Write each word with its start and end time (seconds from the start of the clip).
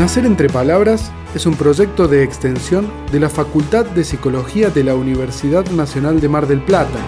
Nacer 0.00 0.24
entre 0.24 0.48
Palabras 0.48 1.12
es 1.34 1.44
un 1.44 1.56
proyecto 1.56 2.08
de 2.08 2.22
extensión 2.22 2.90
de 3.12 3.20
la 3.20 3.28
Facultad 3.28 3.84
de 3.84 4.02
Psicología 4.02 4.70
de 4.70 4.82
la 4.82 4.94
Universidad 4.94 5.66
Nacional 5.72 6.22
de 6.22 6.28
Mar 6.30 6.46
del 6.46 6.62
Plata. 6.62 6.98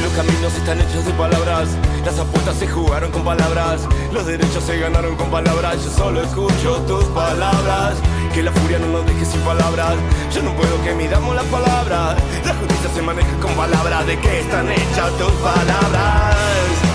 Los 0.00 0.12
caminos 0.12 0.54
están 0.56 0.80
hechos 0.80 1.04
de 1.04 1.12
palabras, 1.12 1.68
las 2.06 2.18
apuestas 2.18 2.56
se 2.56 2.66
jugaron 2.66 3.10
con 3.10 3.22
palabras, 3.22 3.82
los 4.14 4.24
derechos 4.24 4.64
se 4.64 4.78
ganaron 4.78 5.14
con 5.16 5.30
palabras, 5.30 5.84
yo 5.84 5.90
solo 5.90 6.22
escucho 6.22 6.76
tus 6.88 7.04
palabras, 7.08 7.96
que 8.32 8.42
la 8.42 8.50
furia 8.52 8.78
no 8.78 8.86
nos 8.86 9.04
deje 9.04 9.26
sin 9.26 9.40
palabras, 9.42 9.96
yo 10.34 10.42
no 10.42 10.56
puedo 10.56 10.82
que 10.82 10.94
midamos 10.94 11.36
las 11.36 11.44
palabras, 11.44 12.16
la 12.46 12.54
justicia 12.54 12.88
se 12.94 13.02
maneja 13.02 13.36
con 13.42 13.52
palabras, 13.52 14.06
¿de 14.06 14.18
qué 14.18 14.40
están 14.40 14.72
hechas 14.72 15.18
tus 15.18 15.32
palabras? 15.32 16.91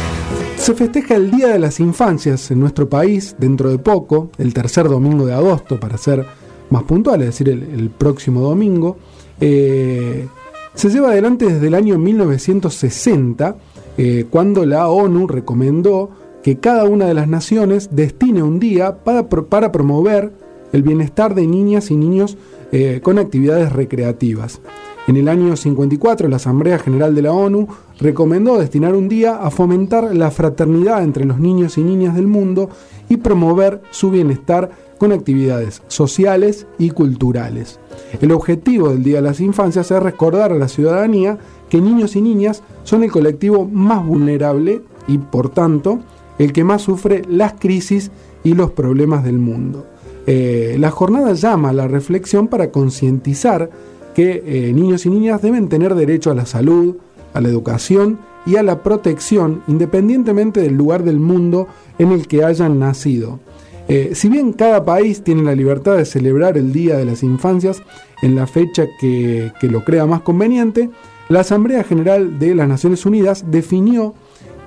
Se 0.57 0.73
festeja 0.73 1.16
el 1.16 1.31
Día 1.31 1.47
de 1.47 1.59
las 1.59 1.79
Infancias 1.79 2.52
en 2.52 2.59
nuestro 2.59 2.89
país 2.89 3.35
dentro 3.39 3.70
de 3.70 3.77
poco, 3.77 4.31
el 4.38 4.53
tercer 4.53 4.89
domingo 4.89 5.25
de 5.25 5.34
agosto, 5.34 5.79
para 5.79 5.98
ser 5.98 6.25
más 6.70 6.84
puntual, 6.84 7.21
es 7.21 7.27
decir, 7.27 7.48
el, 7.48 7.89
próximo 7.89 8.41
domingo. 8.41 8.98
Eh, 9.39 10.27
se 10.73 10.89
lleva 10.89 11.09
adelante 11.09 11.45
desde 11.45 11.67
el 11.67 11.75
año 11.75 11.98
1960, 11.98 13.55
eh, 13.98 14.25
cuando 14.29 14.65
la 14.65 14.89
ONU 14.89 15.27
recomendó 15.27 16.09
que 16.43 16.57
cada 16.57 16.84
una 16.85 17.05
de 17.05 17.13
las 17.13 17.27
naciones 17.27 17.89
destine 17.91 18.43
un 18.43 18.59
día 18.59 19.03
para, 19.03 19.71
promover 19.71 20.34
el 20.73 20.84
bienestar 20.84 21.34
de 21.34 21.48
niñas 21.48 21.91
y 21.91 21.95
niños 21.95 22.37
eh, 22.71 22.99
con 23.01 23.20
actividades 23.20 23.71
recreativas. 23.71 24.59
En 25.07 25.16
el 25.16 25.29
año 25.29 25.55
54, 25.55 26.27
la 26.27 26.35
Asamblea 26.35 26.79
General 26.79 27.15
de 27.15 27.21
la 27.21 27.32
ONU 27.32 27.70
recomendó 27.98 28.57
destinar 28.57 28.93
un 28.93 29.07
día 29.07 29.37
a 29.37 29.49
fomentar 29.51 30.13
la 30.13 30.32
fraternidad 30.32 31.01
entre 31.01 31.23
los 31.23 31.40
niños 31.40 31.77
y 31.77 31.84
niñas 31.84 32.13
del 32.15 32.27
mundo 32.27 32.70
y 33.07 33.15
promover 33.15 33.82
su 33.91 34.12
bienestar 34.12 34.70
con 34.98 35.13
actividades 35.13 35.82
sociales 35.87 36.67
y 36.77 36.90
culturales. 36.90 37.79
El 38.20 38.34
objetivo 38.34 38.90
del 38.90 39.04
Día 39.04 39.17
de 39.17 39.29
las 39.29 39.40
Infancias 39.40 39.91
es 39.91 40.04
recordar 40.04 40.51
a 40.51 40.57
la 40.57 40.67
ciudadanía 40.67 41.37
que 41.70 41.79
niños 41.79 42.17
y 42.17 42.21
niñas 42.21 42.62
son 42.84 43.04
el 43.04 43.12
colectivo 43.12 43.65
más 43.65 44.05
vulnerable 44.05 44.82
y, 45.07 45.20
por 45.20 45.48
tanto, 45.49 45.99
el 46.37 46.51
que 46.51 46.65
más 46.65 46.82
sufre 46.82 47.21
las 47.29 47.54
crisis 47.54 48.12
y 48.43 48.55
los 48.55 48.71
problemas 48.71 49.23
del 49.23 49.39
mundo. 49.39 49.85
Eh, 50.26 50.76
la 50.77 50.91
jornada 50.91 51.32
llama 51.32 51.70
a 51.70 51.73
la 51.73 51.87
reflexión 51.87 52.49
para 52.49 52.71
concientizar 52.71 53.70
que 54.18 54.41
eh, 54.48 54.73
niños 54.73 55.05
y 55.05 55.12
niñas 55.12 55.43
deben 55.43 55.70
tener 55.70 55.93
derecho 55.93 56.32
a 56.32 56.34
la 56.34 56.48
salud, 56.48 56.96
a 57.35 57.40
la 57.40 57.49
educación 57.49 58.18
y 58.48 58.55
a 58.55 58.63
la 58.63 58.82
protección 58.82 59.62
independientemente 59.68 60.60
del 60.60 60.73
lugar 60.73 61.04
del 61.04 61.20
mundo 61.20 61.68
en 61.99 62.12
el 62.12 62.27
que 62.27 62.43
hayan 62.43 62.79
nacido. 62.79 63.40
Eh, 63.88 64.13
si 64.16 64.28
bien 64.28 64.53
cada 64.53 64.84
país 64.84 65.23
tiene 65.23 65.44
la 65.44 65.53
libertad 65.53 65.97
de 65.97 66.06
celebrar 66.06 66.57
el 66.57 66.73
Día 66.73 66.97
de 66.97 67.06
las 67.06 67.22
Infancias 67.22 67.84
en 68.23 68.34
la 68.34 68.47
fecha 68.47 68.88
que, 69.00 69.51
lo 69.62 69.84
crea 69.84 70.07
más 70.07 70.22
conveniente, 70.22 70.90
la 71.29 71.41
Asamblea 71.41 71.84
General 71.84 72.40
de 72.40 72.56
las 72.56 72.68
Naciones 72.68 73.06
Unidas 73.06 73.45
definió 73.51 74.16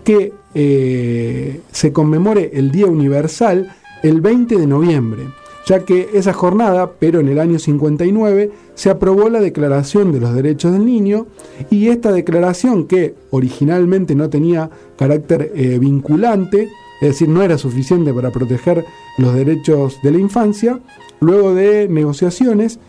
que 0.05 0.33
eh, 0.55 1.61
se 1.73 1.93
conmemore 1.93 2.53
el 2.55 2.71
Día 2.71 2.87
Universal 2.87 3.75
el 4.05 4.21
20 4.21 4.59
de 4.59 4.67
noviembre 4.69 5.40
ya 5.71 5.85
que 5.85 6.11
esa 6.15 6.33
jornada, 6.33 6.95
pero 6.99 7.21
en 7.21 7.29
el 7.29 7.39
año 7.39 7.61
59, 7.61 8.51
se 8.75 8.91
aprobó 8.91 9.29
la 9.29 9.39
Declaración 9.39 10.11
de 10.11 10.19
los 10.19 10.35
Derechos 10.35 10.73
del 10.73 10.85
Niño 10.85 11.29
y 11.71 11.91
esta 11.91 12.11
declaración 12.11 12.89
que 12.89 13.15
originalmente 13.31 14.17
no 14.17 14.29
tenía 14.29 14.69
carácter 14.97 15.53
eh, 15.55 15.79
vinculante, 15.79 16.69
es 17.00 17.11
decir, 17.11 17.28
no 17.28 17.44
era 17.44 17.56
suficiente 17.56 18.12
para 18.12 18.33
proteger 18.33 18.84
los 19.17 19.33
derechos 19.33 20.00
de 20.03 20.11
la 20.11 20.19
infancia, 20.19 20.81
luego 21.21 21.55
de 21.55 21.87
negociaciones, 21.89 22.81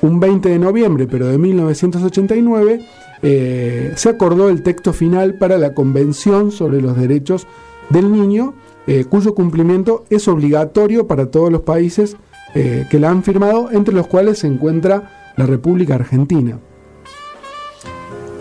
un 0.00 0.18
20 0.18 0.48
de 0.48 0.58
noviembre, 0.58 1.06
pero 1.06 1.26
de 1.26 1.36
1989, 1.36 2.80
eh, 3.20 3.92
se 3.96 4.08
acordó 4.08 4.48
el 4.48 4.62
texto 4.62 4.94
final 4.94 5.34
para 5.34 5.58
la 5.58 5.74
Convención 5.74 6.52
sobre 6.52 6.80
los 6.80 6.96
Derechos 6.96 7.46
del 7.90 8.10
Niño, 8.10 8.54
eh, 8.86 9.04
cuyo 9.04 9.34
cumplimiento 9.34 10.04
es 10.10 10.28
obligatorio 10.28 11.06
para 11.06 11.26
todos 11.26 11.50
los 11.50 11.62
países 11.62 12.16
eh, 12.54 12.86
que 12.90 13.00
la 13.00 13.10
han 13.10 13.22
firmado, 13.22 13.70
entre 13.72 13.94
los 13.94 14.06
cuales 14.06 14.38
se 14.40 14.46
encuentra 14.46 15.32
la 15.36 15.46
República 15.46 15.94
Argentina. 15.94 16.58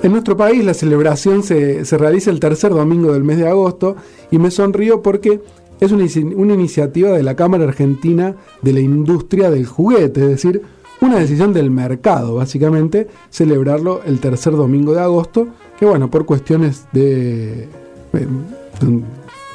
En 0.03 0.11
nuestro 0.11 0.35
país 0.35 0.65
la 0.65 0.73
celebración 0.73 1.43
se, 1.43 1.83
realiza 1.97 2.29
el 2.29 2.41
tercer 2.41 2.71
domingo 2.71 3.13
del 3.13 3.23
mes 3.23 3.37
de 3.37 3.47
agosto 3.47 3.95
y 4.31 4.37
me 4.37 4.51
sonrío 4.51 5.01
porque 5.01 5.41
es 5.79 5.91
una, 5.93 6.05
una, 6.35 6.53
iniciativa 6.53 7.11
de 7.11 7.23
la 7.23 7.35
Cámara 7.35 7.63
Argentina 7.63 8.35
de 8.61 8.73
la 8.73 8.81
Industria 8.81 9.49
del 9.49 9.65
Juguete, 9.65 10.21
es 10.21 10.27
decir, 10.27 10.61
una 10.99 11.19
decisión 11.19 11.53
del 11.53 11.71
mercado, 11.71 12.35
básicamente, 12.35 13.07
celebrarlo 13.29 14.01
el 14.05 14.19
tercer 14.19 14.53
domingo 14.53 14.93
de 14.93 15.01
agosto, 15.01 15.47
que 15.79 15.85
bueno, 15.85 16.09
por 16.09 16.25
cuestiones 16.25 16.85
de 16.91 17.67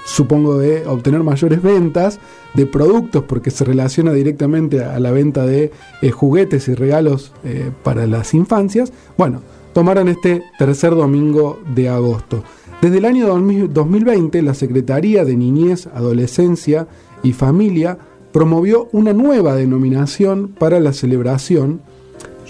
supongo 0.09 0.59
de 0.59 0.87
obtener 0.87 1.23
mayores 1.23 1.63
ventas 1.63 2.19
de 2.55 2.65
productos 2.67 3.25
porque 3.25 3.51
se 3.51 3.65
relaciona 3.65 4.13
directamente 4.13 4.83
a 4.83 4.99
la 4.99 5.11
venta 5.11 5.45
de 5.45 5.71
eh, 6.01 6.11
juguetes 6.11 6.67
y 6.69 6.75
regalos 6.75 7.33
eh, 7.45 7.71
para 7.83 8.07
las 8.07 8.33
infancias, 8.33 8.93
bueno, 9.19 9.43
tomaron 9.75 10.09
este 10.09 10.43
tercer 10.59 10.95
domingo 10.95 11.61
de 11.75 11.91
agosto. 11.91 12.43
Desde 12.81 12.99
el 12.99 13.05
año 13.05 13.27
2020, 13.29 14.41
la 14.43 14.55
Secretaría 14.55 15.25
de 15.25 15.37
Niñez, 15.37 15.89
Adolescencia 15.89 16.87
y 17.23 17.33
Familia 17.33 17.99
promovió 18.33 18.89
una 18.93 19.13
nueva 19.13 19.57
denominación 19.57 20.49
para 20.49 20.81
la 20.81 20.93
celebración. 20.93 21.83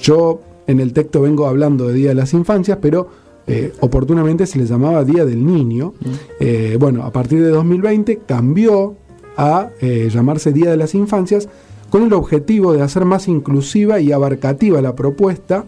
Yo 0.00 0.42
en 0.66 0.80
el 0.80 0.92
texto 0.92 1.22
vengo 1.22 1.46
hablando 1.46 1.88
de 1.88 1.94
Día 1.94 2.10
de 2.10 2.14
las 2.14 2.34
Infancias, 2.34 2.78
pero 2.80 3.08
eh, 3.48 3.72
oportunamente 3.80 4.46
se 4.46 4.58
le 4.58 4.66
llamaba 4.66 5.04
Día 5.04 5.24
del 5.24 5.44
Niño. 5.44 5.94
Mm. 6.00 6.08
Eh, 6.38 6.76
bueno, 6.78 7.04
a 7.04 7.10
partir 7.10 7.42
de 7.42 7.48
2020 7.48 8.20
cambió 8.26 8.96
a 9.38 9.70
eh, 9.80 10.10
llamarse 10.12 10.52
Día 10.52 10.70
de 10.70 10.76
las 10.76 10.94
Infancias 10.94 11.48
con 11.88 12.02
el 12.02 12.12
objetivo 12.12 12.74
de 12.74 12.82
hacer 12.82 13.06
más 13.06 13.26
inclusiva 13.26 14.00
y 14.00 14.12
abarcativa 14.12 14.82
la 14.82 14.94
propuesta. 14.94 15.64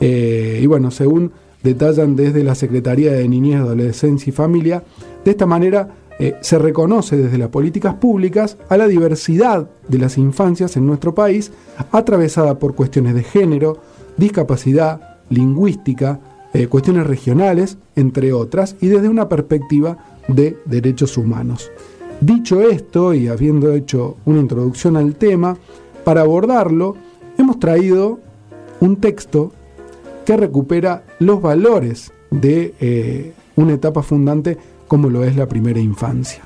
y 0.00 0.66
bueno, 0.66 0.90
según 0.90 1.32
detallan 1.62 2.16
desde 2.16 2.42
la 2.44 2.54
Secretaría 2.54 3.12
de 3.12 3.28
Niñez, 3.28 3.60
Adolescencia 3.60 4.30
y 4.30 4.32
Familia, 4.32 4.82
de 5.24 5.32
esta 5.32 5.44
manera 5.44 5.96
se 6.40 6.58
reconoce 6.58 7.16
desde 7.16 7.36
las 7.36 7.48
políticas 7.48 7.96
públicas 7.96 8.56
a 8.68 8.76
la 8.76 8.88
diversidad 8.88 9.68
de 9.88 9.98
las 9.98 10.16
infancias 10.16 10.76
en 10.76 10.86
nuestro 10.86 11.14
país, 11.14 11.52
atravesada 11.92 12.58
por 12.58 12.74
cuestiones 12.74 13.14
de 13.14 13.24
género, 13.24 13.78
discapacidad, 14.16 15.18
lingüística, 15.28 16.20
eh, 16.52 16.66
cuestiones 16.66 17.06
regionales, 17.06 17.78
entre 17.96 18.32
otras, 18.32 18.76
y 18.80 18.88
desde 18.88 19.08
una 19.08 19.28
perspectiva 19.28 19.98
de 20.28 20.56
derechos 20.64 21.16
humanos. 21.16 21.70
Dicho 22.20 22.60
esto, 22.62 23.14
y 23.14 23.28
habiendo 23.28 23.72
hecho 23.72 24.16
una 24.24 24.40
introducción 24.40 24.96
al 24.96 25.14
tema, 25.14 25.56
para 26.04 26.22
abordarlo 26.22 26.96
hemos 27.36 27.58
traído 27.60 28.18
un 28.80 28.96
texto 28.96 29.52
que 30.24 30.36
recupera 30.36 31.04
los 31.18 31.40
valores 31.40 32.12
de 32.30 32.74
eh, 32.80 33.32
una 33.56 33.74
etapa 33.74 34.02
fundante 34.02 34.58
como 34.86 35.10
lo 35.10 35.24
es 35.24 35.36
la 35.36 35.46
primera 35.46 35.80
infancia. 35.80 36.44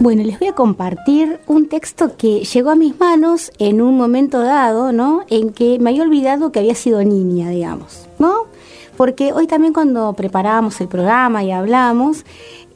Bueno, 0.00 0.22
les 0.22 0.38
voy 0.38 0.48
a 0.48 0.54
compartir 0.54 1.40
un 1.46 1.68
texto 1.68 2.16
que 2.16 2.44
llegó 2.44 2.70
a 2.70 2.74
mis 2.76 2.98
manos 3.00 3.50
en 3.58 3.80
un 3.80 3.96
momento 3.96 4.40
dado, 4.40 4.92
¿no? 4.92 5.24
En 5.28 5.50
que 5.50 5.78
me 5.78 5.90
había 5.90 6.02
olvidado 6.02 6.52
que 6.52 6.60
había 6.60 6.74
sido 6.74 7.02
niña, 7.02 7.50
digamos, 7.50 8.06
¿no? 8.18 8.46
Porque 8.98 9.32
hoy 9.32 9.46
también 9.46 9.72
cuando 9.72 10.12
preparábamos 10.14 10.80
el 10.80 10.88
programa 10.88 11.44
y 11.44 11.52
hablamos, 11.52 12.24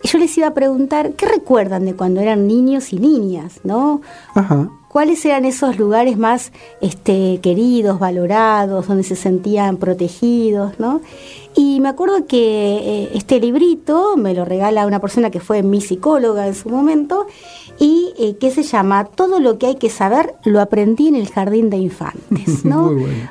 yo 0.05 0.21
les 0.21 0.39
iba 0.39 0.47
a 0.47 0.55
preguntar, 0.55 1.15
¿qué 1.15 1.27
recuerdan 1.27 1.85
de 1.85 1.97
cuando 1.97 2.21
eran 2.21 2.47
niños 2.47 2.93
y 2.93 3.01
niñas, 3.01 3.59
no? 3.65 4.03
¿Cuáles 4.87 5.25
eran 5.25 5.45
esos 5.45 5.81
lugares 5.81 6.17
más 6.17 6.53
este, 6.81 7.41
queridos, 7.43 7.99
valorados, 7.99 8.87
donde 8.87 9.03
se 9.03 9.17
sentían 9.17 9.79
protegidos, 9.79 10.79
no? 10.79 11.01
Y 11.57 11.81
me 11.81 11.89
acuerdo 11.89 12.25
que 12.27 12.39
eh, 12.39 13.11
este 13.15 13.41
librito 13.41 14.17
me 14.17 14.33
lo 14.33 14.45
regala 14.45 14.87
una 14.87 15.01
persona 15.01 15.29
que 15.31 15.41
fue 15.41 15.65
mi 15.65 15.81
psicóloga 15.81 16.47
en 16.47 16.55
su 16.55 16.69
momento 16.69 17.27
y 17.79 18.13
eh, 18.19 18.37
que 18.37 18.51
se 18.51 18.63
llama 18.63 19.05
Todo 19.05 19.41
lo 19.41 19.59
que 19.59 19.67
hay 19.67 19.75
que 19.77 19.91
saber 19.91 20.35
lo 20.45 20.61
aprendí 20.61 21.09
en 21.09 21.17
el 21.17 21.29
jardín 21.29 21.71
de 21.71 21.79
infantes, 21.79 22.65
¿no? 22.65 22.91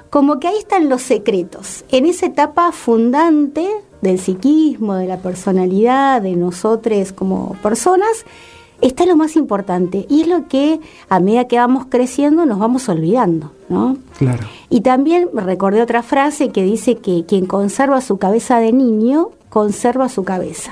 Como 0.10 0.40
que 0.40 0.48
ahí 0.48 0.58
están 0.58 0.90
los 0.90 1.02
secretos. 1.02 1.86
En 1.90 2.06
esa 2.06 2.26
etapa 2.26 2.72
fundante 2.72 3.68
del 4.02 4.20
psiquismo, 4.20 4.96
de 4.96 5.08
la 5.08 5.18
personalidad, 5.18 6.22
de 6.22 6.36
nosotros 6.36 7.12
como 7.14 7.56
personas, 7.62 8.26
está 8.82 9.06
lo 9.06 9.16
más 9.16 9.36
importante 9.36 10.06
y 10.10 10.22
es 10.22 10.28
lo 10.28 10.48
que 10.48 10.80
a 11.08 11.20
medida 11.20 11.48
que 11.48 11.58
vamos 11.58 11.86
creciendo 11.88 12.46
nos 12.46 12.60
vamos 12.60 12.90
olvidando, 12.90 13.52
¿no? 13.70 13.98
Claro. 14.18 14.46
Y 14.70 14.82
también 14.82 15.30
recordé 15.34 15.82
otra 15.82 16.04
frase 16.04 16.50
que 16.50 16.64
dice 16.64 16.96
que 16.96 17.26
quien 17.26 17.46
conserva 17.46 18.02
su 18.02 18.18
cabeza 18.18 18.60
de 18.60 18.74
niño 18.74 19.30
conserva 19.50 20.10
su 20.10 20.24
cabeza, 20.24 20.72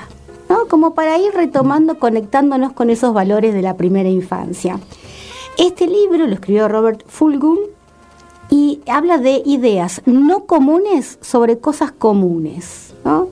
Como 0.68 0.94
para 0.94 1.18
ir 1.18 1.32
retomando, 1.32 1.98
conectándonos 1.98 2.72
con 2.72 2.90
esos 2.90 3.12
valores 3.12 3.54
de 3.54 3.62
la 3.62 3.76
primera 3.76 4.08
infancia. 4.08 4.78
Este 5.58 5.86
libro 5.86 6.26
lo 6.26 6.34
escribió 6.34 6.68
Robert 6.68 7.02
Fulghum 7.06 7.58
y 8.50 8.80
habla 8.86 9.18
de 9.18 9.42
ideas 9.44 10.00
no 10.06 10.46
comunes 10.46 11.18
sobre 11.20 11.58
cosas 11.58 11.92
comunes, 11.92 12.94
¿no? 13.04 13.28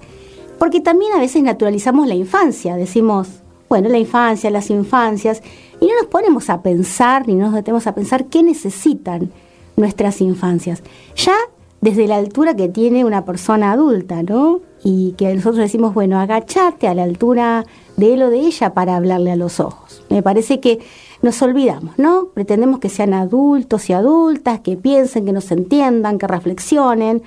Porque 0.59 0.81
también 0.81 1.13
a 1.13 1.21
veces 1.21 1.43
naturalizamos 1.43 2.09
la 2.09 2.15
infancia, 2.15 2.77
decimos, 2.77 3.29
bueno, 3.69 3.89
la 3.89 3.99
infancia, 3.99 4.51
las 4.51 4.71
infancias, 4.71 5.43
y 5.81 5.87
no 5.87 5.95
nos 5.95 6.07
ponemos 6.07 6.51
a 6.51 6.63
pensar 6.63 7.29
ni 7.29 7.35
nos 7.35 7.53
metemos 7.53 7.87
a 7.87 7.95
pensar 7.95 8.27
qué 8.27 8.43
necesitan 8.43 9.31
nuestras 9.77 10.21
infancias. 10.21 10.83
Ya 11.17 11.37
desde 11.81 12.09
la 12.09 12.17
altura 12.17 12.57
que 12.57 12.69
tiene 12.69 13.05
una 13.05 13.25
persona 13.25 13.73
adulta, 13.73 14.23
¿no? 14.23 14.61
Y 14.85 15.13
que 15.13 15.35
nosotros 15.35 15.57
decimos, 15.57 15.93
bueno, 15.93 16.21
agachate 16.21 16.89
a 16.89 16.95
la 16.95 17.03
altura 17.03 17.67
de 17.97 18.15
él 18.15 18.23
o 18.23 18.31
de 18.31 18.39
ella 18.39 18.75
para 18.75 18.97
hablarle 18.97 19.33
a 19.33 19.37
los 19.37 19.59
ojos. 19.61 20.03
Me 20.09 20.23
parece 20.23 20.61
que 20.61 20.79
nos 21.21 21.43
olvidamos, 21.43 21.99
¿no? 21.99 22.29
Pretendemos 22.33 22.79
que 22.79 22.89
sean 22.89 23.13
adultos 23.13 23.91
y 23.91 23.93
adultas, 23.93 24.61
que 24.61 24.77
piensen, 24.77 25.27
que 25.27 25.33
nos 25.33 25.51
entiendan, 25.51 26.19
que 26.19 26.29
reflexionen, 26.29 27.23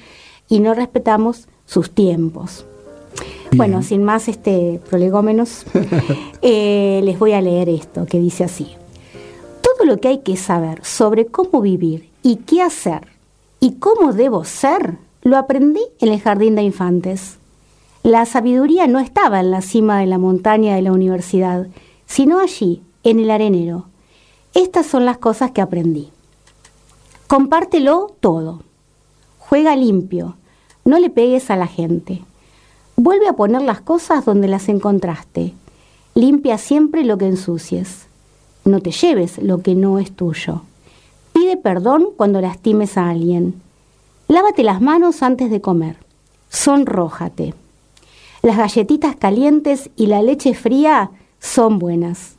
y 0.48 0.60
no 0.60 0.74
respetamos 0.74 1.48
sus 1.66 1.92
tiempos. 1.92 2.66
Bueno, 3.54 3.84
sin 3.84 4.04
más 4.04 4.28
este 4.28 4.80
prolegómenos, 4.90 5.66
eh, 6.42 7.02
les 7.04 7.20
voy 7.20 7.34
a 7.34 7.42
leer 7.42 7.68
esto 7.70 8.06
que 8.06 8.20
dice 8.20 8.46
así. 8.46 8.68
Todo 9.62 9.86
lo 9.86 9.98
que 9.98 10.08
hay 10.08 10.18
que 10.20 10.38
saber 10.38 10.84
sobre 10.84 11.26
cómo 11.26 11.62
vivir 11.62 12.10
y 12.24 12.38
qué 12.38 12.62
hacer 12.62 13.08
y 13.60 13.74
cómo 13.74 14.14
debo 14.14 14.44
ser, 14.44 14.98
lo 15.22 15.38
aprendí 15.38 15.82
en 16.00 16.10
el 16.10 16.22
jardín 16.22 16.56
de 16.56 16.64
infantes. 16.64 17.38
La 18.04 18.26
sabiduría 18.26 18.88
no 18.88 19.00
estaba 19.00 19.40
en 19.42 19.52
la 19.52 19.62
cima 19.62 20.00
de 20.00 20.08
la 20.08 20.18
montaña 20.18 20.76
de 20.76 20.82
la 20.82 20.92
universidad, 20.92 21.68
sino 22.08 22.40
allí, 22.40 22.82
en 23.04 23.20
el 23.20 23.30
arenero. 23.30 23.86
Estas 24.56 24.88
son 24.88 25.06
las 25.06 25.20
cosas 25.20 25.52
que 25.52 25.62
aprendí. 25.62 26.10
Compártelo 27.28 28.16
todo. 28.20 28.64
Juega 29.38 29.76
limpio. 29.76 30.36
No 30.84 30.98
le 30.98 31.12
pegues 31.12 31.52
a 31.52 31.56
la 31.56 31.68
gente. 31.68 32.24
Vuelve 32.96 33.28
a 33.28 33.34
poner 33.34 33.62
las 33.62 33.82
cosas 33.82 34.26
donde 34.26 34.48
las 34.48 34.68
encontraste. 34.68 35.54
Limpia 36.16 36.58
siempre 36.58 37.04
lo 37.04 37.20
que 37.20 37.28
ensucies. 37.28 38.08
No 38.66 38.80
te 38.80 38.92
lleves 38.92 39.38
lo 39.38 39.62
que 39.62 39.76
no 39.76 40.00
es 40.00 40.12
tuyo. 40.12 40.64
Pide 41.34 41.56
perdón 41.56 42.08
cuando 42.18 42.42
lastimes 42.42 42.98
a 42.98 43.10
alguien. 43.10 43.62
Lávate 44.28 44.64
las 44.64 44.82
manos 44.82 45.22
antes 45.22 45.52
de 45.52 45.62
comer. 45.62 45.98
Sonrójate. 46.50 47.54
Las 48.42 48.58
galletitas 48.58 49.16
calientes 49.16 49.90
y 49.96 50.08
la 50.08 50.22
leche 50.22 50.54
fría 50.54 51.12
son 51.40 51.80
buenas. 51.80 52.36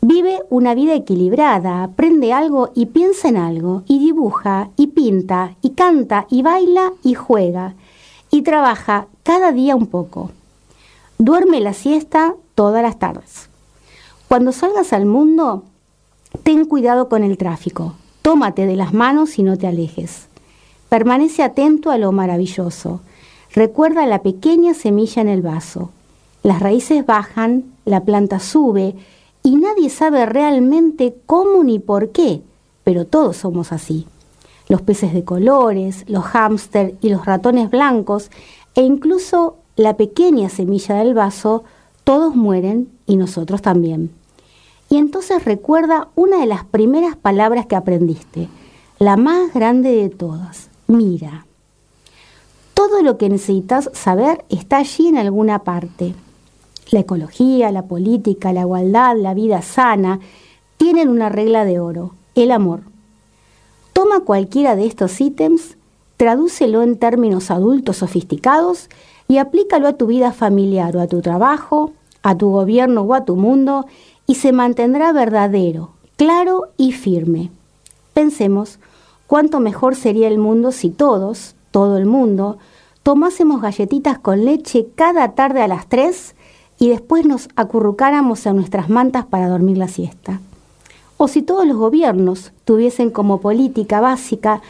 Vive 0.00 0.40
una 0.50 0.74
vida 0.74 0.94
equilibrada, 0.94 1.82
aprende 1.82 2.32
algo 2.32 2.70
y 2.74 2.86
piensa 2.86 3.28
en 3.28 3.36
algo, 3.36 3.82
y 3.86 3.98
dibuja, 3.98 4.70
y 4.76 4.88
pinta, 4.88 5.56
y 5.62 5.70
canta, 5.70 6.26
y 6.30 6.42
baila, 6.42 6.92
y 7.02 7.14
juega 7.14 7.74
y 8.30 8.42
trabaja 8.42 9.06
cada 9.22 9.52
día 9.52 9.76
un 9.76 9.86
poco. 9.86 10.30
Duerme 11.18 11.60
la 11.60 11.72
siesta 11.72 12.34
todas 12.54 12.82
las 12.82 12.98
tardes. 12.98 13.48
Cuando 14.28 14.52
salgas 14.52 14.92
al 14.92 15.06
mundo, 15.06 15.64
ten 16.42 16.64
cuidado 16.66 17.08
con 17.08 17.22
el 17.22 17.38
tráfico. 17.38 17.94
Tómate 18.22 18.66
de 18.66 18.76
las 18.76 18.92
manos 18.92 19.38
y 19.38 19.42
no 19.42 19.56
te 19.56 19.66
alejes. 19.66 20.28
Permanece 20.88 21.42
atento 21.42 21.90
a 21.90 21.98
lo 21.98 22.12
maravilloso. 22.12 23.00
Recuerda 23.56 24.06
la 24.06 24.22
pequeña 24.22 24.72
semilla 24.72 25.20
en 25.22 25.28
el 25.28 25.42
vaso. 25.42 25.90
Las 26.44 26.60
raíces 26.60 27.04
bajan, 27.04 27.64
la 27.84 28.04
planta 28.04 28.38
sube 28.38 28.94
y 29.42 29.56
nadie 29.56 29.90
sabe 29.90 30.26
realmente 30.26 31.16
cómo 31.26 31.64
ni 31.64 31.80
por 31.80 32.10
qué, 32.10 32.42
pero 32.84 33.04
todos 33.04 33.36
somos 33.36 33.72
así 33.72 34.06
los 34.68 34.82
peces 34.82 35.12
de 35.12 35.24
colores, 35.24 36.04
los 36.08 36.24
hámster 36.24 36.96
y 37.00 37.08
los 37.08 37.24
ratones 37.24 37.70
blancos, 37.70 38.30
e 38.74 38.82
incluso 38.82 39.56
la 39.76 39.96
pequeña 39.96 40.48
semilla 40.48 40.96
del 40.96 41.14
vaso, 41.14 41.64
todos 42.04 42.34
mueren 42.34 42.88
y 43.06 43.16
nosotros 43.16 43.62
también. 43.62 44.10
Y 44.88 44.96
entonces 44.96 45.44
recuerda 45.44 46.08
una 46.14 46.38
de 46.38 46.46
las 46.46 46.64
primeras 46.64 47.16
palabras 47.16 47.66
que 47.66 47.76
aprendiste, 47.76 48.48
la 48.98 49.16
más 49.16 49.52
grande 49.52 49.90
de 49.90 50.08
todas, 50.08 50.68
mira. 50.86 51.46
Todo 52.88 53.02
lo 53.02 53.18
que 53.18 53.28
necesitas 53.28 53.90
saber 53.94 54.44
está 54.48 54.76
allí 54.76 55.08
en 55.08 55.16
alguna 55.16 55.64
parte. 55.64 56.14
La 56.92 57.00
ecología, 57.00 57.72
la 57.72 57.86
política, 57.86 58.52
la 58.52 58.60
igualdad, 58.60 59.16
la 59.16 59.34
vida 59.34 59.60
sana, 59.60 60.20
tienen 60.76 61.08
una 61.08 61.28
regla 61.28 61.64
de 61.64 61.80
oro, 61.80 62.14
el 62.36 62.52
amor. 62.52 62.82
Toma 63.92 64.20
cualquiera 64.20 64.76
de 64.76 64.86
estos 64.86 65.20
ítems, 65.20 65.76
tradúcelo 66.16 66.84
en 66.84 66.96
términos 66.96 67.50
adultos 67.50 67.96
sofisticados 67.96 68.88
y 69.26 69.38
aplícalo 69.38 69.88
a 69.88 69.94
tu 69.94 70.06
vida 70.06 70.30
familiar 70.30 70.96
o 70.96 71.00
a 71.00 71.08
tu 71.08 71.22
trabajo, 71.22 71.90
a 72.22 72.36
tu 72.36 72.50
gobierno 72.50 73.02
o 73.02 73.14
a 73.14 73.24
tu 73.24 73.34
mundo 73.34 73.86
y 74.28 74.36
se 74.36 74.52
mantendrá 74.52 75.12
verdadero, 75.12 75.90
claro 76.16 76.68
y 76.76 76.92
firme. 76.92 77.50
Pensemos 78.14 78.78
cuánto 79.26 79.58
mejor 79.58 79.96
sería 79.96 80.28
el 80.28 80.38
mundo 80.38 80.70
si 80.70 80.90
todos, 80.90 81.56
todo 81.72 81.96
el 81.96 82.06
mundo, 82.06 82.58
tomásemos 83.06 83.62
galletitas 83.62 84.18
con 84.18 84.44
leche 84.44 84.88
cada 84.96 85.30
tarde 85.36 85.62
a 85.62 85.68
las 85.68 85.86
3 85.86 86.34
y 86.80 86.88
después 86.88 87.24
nos 87.24 87.48
acurrucáramos 87.54 88.44
en 88.46 88.56
nuestras 88.56 88.88
mantas 88.88 89.24
para 89.24 89.48
dormir 89.48 89.78
la 89.78 89.86
siesta 89.86 90.40
o 91.16 91.28
si 91.28 91.42
todos 91.42 91.64
los 91.68 91.76
gobiernos 91.76 92.50
tuviesen 92.64 93.10
como 93.10 93.40
política 93.40 94.00
básica 94.00 94.60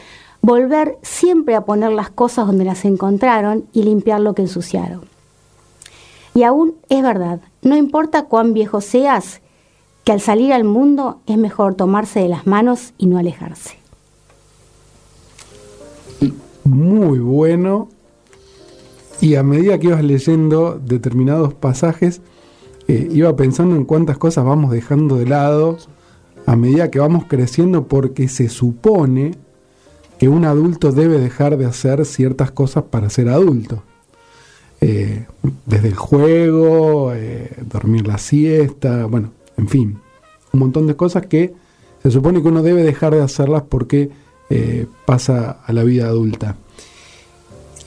volver 0.43 0.99
siempre 1.01 1.55
a 1.55 1.61
poner 1.61 1.93
las 1.93 2.11
cosas 2.11 2.45
donde 2.45 2.63
las 2.63 2.85
encontraron 2.85 3.65
y 3.73 3.81
limpiar 3.81 4.19
lo 4.19 4.35
que 4.35 4.43
ensuciaron. 4.43 5.01
Y 6.35 6.43
aún 6.43 6.75
es 6.89 7.01
verdad, 7.01 7.39
no 7.63 7.75
importa 7.75 8.25
cuán 8.25 8.53
viejo 8.53 8.81
seas, 8.81 9.41
que 10.03 10.11
al 10.11 10.21
salir 10.21 10.53
al 10.53 10.63
mundo 10.63 11.21
es 11.25 11.39
mejor 11.39 11.73
tomarse 11.73 12.19
de 12.19 12.29
las 12.29 12.45
manos 12.45 12.93
y 12.99 13.07
no 13.07 13.17
alejarse. 13.17 13.79
Muy 16.63 17.17
bueno. 17.17 17.96
Y 19.19 19.35
a 19.35 19.43
medida 19.43 19.79
que 19.79 19.87
ibas 19.87 20.03
leyendo 20.03 20.79
determinados 20.83 21.53
pasajes, 21.53 22.21
eh, 22.87 23.09
iba 23.11 23.35
pensando 23.35 23.75
en 23.75 23.83
cuántas 23.83 24.17
cosas 24.17 24.45
vamos 24.45 24.71
dejando 24.71 25.17
de 25.17 25.25
lado 25.25 25.77
a 26.45 26.55
medida 26.55 26.89
que 26.89 26.99
vamos 26.99 27.25
creciendo 27.27 27.87
porque 27.87 28.29
se 28.29 28.47
supone 28.47 29.35
que 30.19 30.29
un 30.29 30.45
adulto 30.45 30.91
debe 30.91 31.19
dejar 31.19 31.57
de 31.57 31.65
hacer 31.65 32.05
ciertas 32.05 32.51
cosas 32.51 32.85
para 32.85 33.09
ser 33.09 33.27
adulto. 33.27 33.83
Eh, 34.79 35.25
desde 35.65 35.89
el 35.89 35.95
juego, 35.95 37.11
eh, 37.13 37.51
dormir 37.69 38.07
la 38.07 38.19
siesta, 38.19 39.05
bueno, 39.07 39.31
en 39.57 39.67
fin, 39.67 39.99
un 40.53 40.59
montón 40.59 40.87
de 40.87 40.95
cosas 40.95 41.25
que 41.25 41.53
se 42.03 42.11
supone 42.11 42.41
que 42.41 42.47
uno 42.47 42.63
debe 42.63 42.83
dejar 42.83 43.13
de 43.13 43.21
hacerlas 43.21 43.63
porque 43.67 44.11
pasa 45.05 45.59
a 45.65 45.73
la 45.73 45.83
vida 45.83 46.07
adulta. 46.07 46.55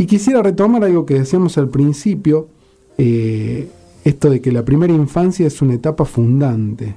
Y 0.01 0.07
quisiera 0.07 0.43
retomar 0.43 0.83
algo 0.83 1.05
que 1.05 1.13
decíamos 1.13 1.59
al 1.59 1.69
principio, 1.69 2.49
esto 2.97 4.31
de 4.31 4.41
que 4.41 4.51
la 4.51 4.65
primera 4.65 4.95
infancia 4.95 5.47
es 5.47 5.61
una 5.61 5.75
etapa 5.75 6.07
fundante. 6.07 6.95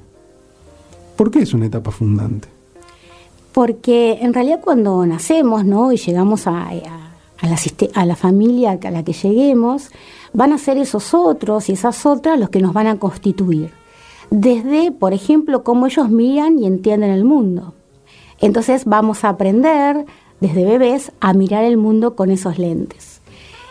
¿Por 1.17 1.29
qué 1.29 1.39
es 1.39 1.53
una 1.53 1.65
etapa 1.65 1.91
fundante? 1.91 2.47
Porque 3.51 4.19
en 4.21 4.33
realidad 4.33 4.61
cuando 4.63 5.05
nacemos 5.05 5.65
¿no? 5.65 5.91
y 5.91 5.97
llegamos 5.97 6.47
a, 6.47 6.71
la, 7.41 7.57
a 7.93 8.05
la 8.05 8.15
familia 8.15 8.79
a 8.81 8.91
la 8.91 9.03
que 9.03 9.11
lleguemos, 9.11 9.89
van 10.31 10.53
a 10.53 10.57
ser 10.57 10.77
esos 10.77 11.13
otros 11.13 11.67
y 11.67 11.73
esas 11.73 12.05
otras 12.05 12.39
los 12.39 12.49
que 12.49 12.61
nos 12.61 12.71
van 12.71 12.87
a 12.87 12.99
constituir. 12.99 13.71
Desde, 14.31 14.93
por 14.93 15.11
ejemplo, 15.11 15.65
cómo 15.65 15.87
ellos 15.87 16.09
miran 16.09 16.57
y 16.57 16.67
entienden 16.67 17.11
el 17.11 17.25
mundo. 17.25 17.73
Entonces 18.39 18.85
vamos 18.85 19.25
a 19.25 19.29
aprender 19.29 20.05
desde 20.43 20.65
bebés 20.65 21.13
a 21.21 21.31
mirar 21.31 21.63
el 21.63 21.77
mundo 21.77 22.17
con 22.17 22.29
esos 22.29 22.59
lentes. 22.59 23.21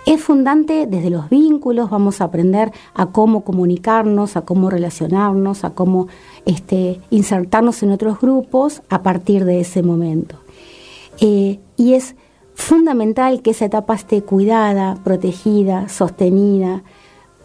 Es 0.06 0.22
fundante 0.22 0.86
desde 0.86 1.10
los 1.10 1.28
vínculos, 1.28 1.90
vamos 1.90 2.22
a 2.22 2.24
aprender 2.24 2.72
a 2.94 3.12
cómo 3.12 3.44
comunicarnos, 3.44 4.36
a 4.36 4.46
cómo 4.46 4.70
relacionarnos, 4.70 5.64
a 5.64 5.74
cómo 5.74 6.08
este, 6.46 6.98
insertarnos 7.10 7.82
en 7.82 7.90
otros 7.90 8.18
grupos 8.18 8.80
a 8.88 9.02
partir 9.02 9.44
de 9.44 9.60
ese 9.60 9.82
momento. 9.82 10.36
Eh, 11.20 11.60
y 11.76 11.92
es 11.92 12.16
fundamental 12.54 13.42
que 13.42 13.50
esa 13.50 13.66
etapa 13.66 13.94
esté 13.94 14.22
cuidada, 14.22 14.96
protegida, 15.04 15.90
sostenida, 15.90 16.84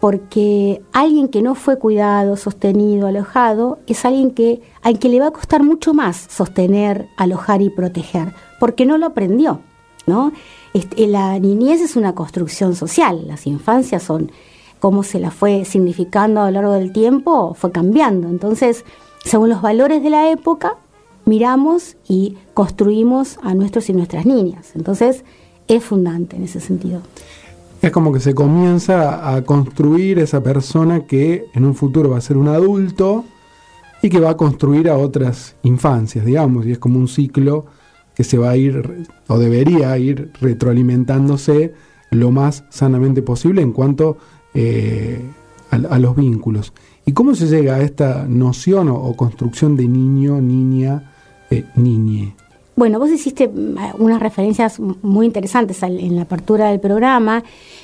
porque 0.00 0.82
alguien 0.92 1.28
que 1.28 1.42
no 1.42 1.54
fue 1.54 1.78
cuidado, 1.78 2.36
sostenido, 2.36 3.06
alojado, 3.06 3.78
es 3.86 4.04
alguien 4.04 4.30
que, 4.30 4.62
al 4.82 4.98
que 4.98 5.08
le 5.08 5.20
va 5.20 5.28
a 5.28 5.32
costar 5.32 5.62
mucho 5.62 5.94
más 5.94 6.26
sostener, 6.28 7.08
alojar 7.16 7.62
y 7.62 7.70
proteger, 7.70 8.34
porque 8.60 8.86
no 8.86 8.98
lo 8.98 9.06
aprendió. 9.06 9.60
Este, 10.74 11.06
la 11.06 11.38
niñez 11.38 11.80
es 11.80 11.96
una 11.96 12.14
construcción 12.14 12.74
social, 12.74 13.26
las 13.26 13.46
infancias 13.46 14.02
son 14.02 14.30
cómo 14.80 15.02
se 15.02 15.18
la 15.18 15.30
fue 15.30 15.64
significando 15.64 16.40
a 16.40 16.46
lo 16.46 16.60
largo 16.60 16.72
del 16.72 16.92
tiempo, 16.92 17.54
fue 17.54 17.72
cambiando. 17.72 18.28
Entonces, 18.28 18.84
según 19.24 19.48
los 19.48 19.60
valores 19.60 20.02
de 20.02 20.10
la 20.10 20.30
época, 20.30 20.76
miramos 21.24 21.96
y 22.08 22.36
construimos 22.54 23.38
a 23.42 23.54
nuestros 23.54 23.88
y 23.90 23.92
nuestras 23.92 24.24
niñas. 24.24 24.72
Entonces, 24.74 25.24
es 25.66 25.84
fundante 25.84 26.36
en 26.36 26.44
ese 26.44 26.60
sentido. 26.60 27.02
Es 27.80 27.92
como 27.92 28.12
que 28.12 28.20
se 28.20 28.34
comienza 28.34 29.34
a 29.34 29.44
construir 29.44 30.18
esa 30.18 30.42
persona 30.42 31.06
que 31.06 31.46
en 31.54 31.64
un 31.64 31.74
futuro 31.74 32.10
va 32.10 32.18
a 32.18 32.20
ser 32.20 32.36
un 32.36 32.48
adulto 32.48 33.24
y 34.02 34.08
que 34.08 34.18
va 34.18 34.30
a 34.30 34.36
construir 34.36 34.88
a 34.88 34.96
otras 34.96 35.54
infancias, 35.62 36.24
digamos, 36.24 36.66
y 36.66 36.72
es 36.72 36.78
como 36.78 36.98
un 36.98 37.08
ciclo 37.08 37.66
que 38.14 38.24
se 38.24 38.36
va 38.36 38.50
a 38.50 38.56
ir 38.56 39.06
o 39.28 39.38
debería 39.38 39.96
ir 39.96 40.32
retroalimentándose 40.40 41.72
lo 42.10 42.32
más 42.32 42.64
sanamente 42.70 43.22
posible 43.22 43.62
en 43.62 43.72
cuanto 43.72 44.18
eh, 44.54 45.22
a, 45.70 45.98
los 45.98 46.16
vínculos. 46.16 46.72
¿Y 47.06 47.12
cómo 47.12 47.36
se 47.36 47.46
llega 47.46 47.76
a 47.76 47.82
esta 47.82 48.26
noción 48.26 48.88
o, 48.88 49.14
construcción 49.14 49.76
de 49.76 49.86
niño, 49.86 50.40
niña, 50.40 51.12
eh, 51.50 51.64
niñe? 51.76 52.34
Bueno, 52.78 53.00
vos 53.00 53.10
hiciste 53.10 53.48
mm, 53.48 53.76
unas 53.98 54.20
referencias 54.20 54.78
muy 54.78 55.26
interesantes 55.26 55.82
en 55.82 56.14
la 56.14 56.22
apertura 56.22 56.68
del 56.70 56.78
programa, 56.78 57.42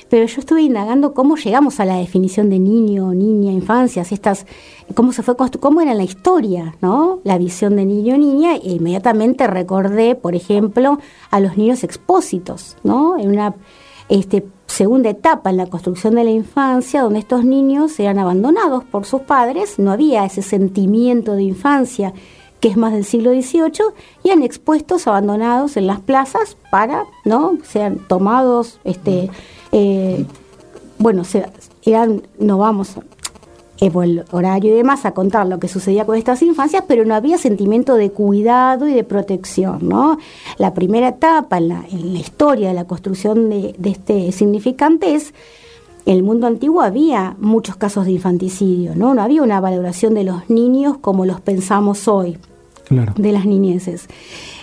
pero 0.09 0.25
yo 0.25 0.39
estuve 0.39 0.61
indagando 0.61 1.13
cómo 1.13 1.35
llegamos 1.35 1.81
a 1.81 1.85
la 1.85 1.97
definición 1.97 2.49
de 2.49 2.59
niño, 2.59 3.13
niña, 3.13 3.51
infancias, 3.51 4.13
estas, 4.13 4.45
cómo 4.93 5.11
se 5.11 5.21
fue 5.21 5.35
cómo 5.35 5.81
era 5.81 5.93
la 5.93 6.05
historia, 6.05 6.77
¿no? 6.79 7.19
La 7.25 7.37
visión 7.37 7.75
de 7.75 7.83
niño, 7.83 8.17
niña, 8.17 8.55
e 8.55 8.71
inmediatamente 8.71 9.47
recordé, 9.47 10.15
por 10.15 10.33
ejemplo, 10.33 10.97
a 11.29 11.41
los 11.41 11.57
niños 11.57 11.83
expósitos, 11.83 12.77
¿no? 12.85 13.17
En 13.19 13.31
una 13.31 13.53
este, 14.07 14.45
segunda 14.65 15.09
etapa 15.09 15.49
en 15.49 15.57
la 15.57 15.65
construcción 15.65 16.15
de 16.15 16.23
la 16.23 16.31
infancia, 16.31 17.01
donde 17.01 17.19
estos 17.19 17.43
niños 17.43 17.99
eran 17.99 18.17
abandonados 18.17 18.85
por 18.85 19.03
sus 19.03 19.23
padres, 19.23 19.77
no 19.77 19.91
había 19.91 20.23
ese 20.23 20.41
sentimiento 20.41 21.33
de 21.33 21.43
infancia 21.43 22.13
que 22.65 22.71
es 22.71 22.77
más 22.77 22.93
del 22.93 23.05
siglo 23.05 23.29
XVIII, 23.29 23.93
y 24.23 24.31
han 24.31 24.41
expuestos, 24.41 25.05
abandonados 25.05 25.77
en 25.77 25.85
las 25.85 25.99
plazas 25.99 26.57
para, 26.71 27.03
¿no? 27.23 27.59
Sean 27.63 27.99
tomados, 28.07 28.79
este, 28.83 29.29
eh, 29.71 30.25
bueno, 30.97 31.25
se, 31.25 31.45
eran, 31.83 32.23
no 32.39 32.57
vamos 32.57 32.95
eh, 33.81 33.91
por 33.91 34.05
el 34.05 34.25
horario 34.31 34.73
y 34.73 34.77
demás 34.77 35.05
a 35.05 35.11
contar 35.11 35.45
lo 35.45 35.59
que 35.59 35.67
sucedía 35.67 36.07
con 36.07 36.15
estas 36.15 36.41
infancias, 36.41 36.83
pero 36.87 37.05
no 37.05 37.13
había 37.13 37.37
sentimiento 37.37 37.93
de 37.93 38.09
cuidado 38.09 38.87
y 38.87 38.95
de 38.95 39.03
protección, 39.03 39.87
¿no? 39.87 40.17
La 40.57 40.73
primera 40.73 41.09
etapa 41.09 41.59
en 41.59 41.67
la, 41.67 41.85
en 41.91 42.13
la 42.13 42.19
historia 42.19 42.69
de 42.69 42.73
la 42.73 42.87
construcción 42.87 43.47
de, 43.51 43.75
de 43.77 43.91
este 43.91 44.31
significante 44.31 45.13
es 45.13 45.35
en 46.07 46.15
el 46.15 46.23
mundo 46.23 46.47
antiguo 46.47 46.81
había 46.81 47.35
muchos 47.37 47.75
casos 47.75 48.05
de 48.05 48.13
infanticidio, 48.13 48.95
¿no? 48.95 49.13
No 49.13 49.21
había 49.21 49.43
una 49.43 49.59
valoración 49.59 50.15
de 50.15 50.23
los 50.23 50.49
niños 50.49 50.97
como 50.97 51.27
los 51.27 51.41
pensamos 51.41 52.07
hoy 52.07 52.39
de 53.15 53.31
las 53.31 53.45
niñeces. 53.45 54.07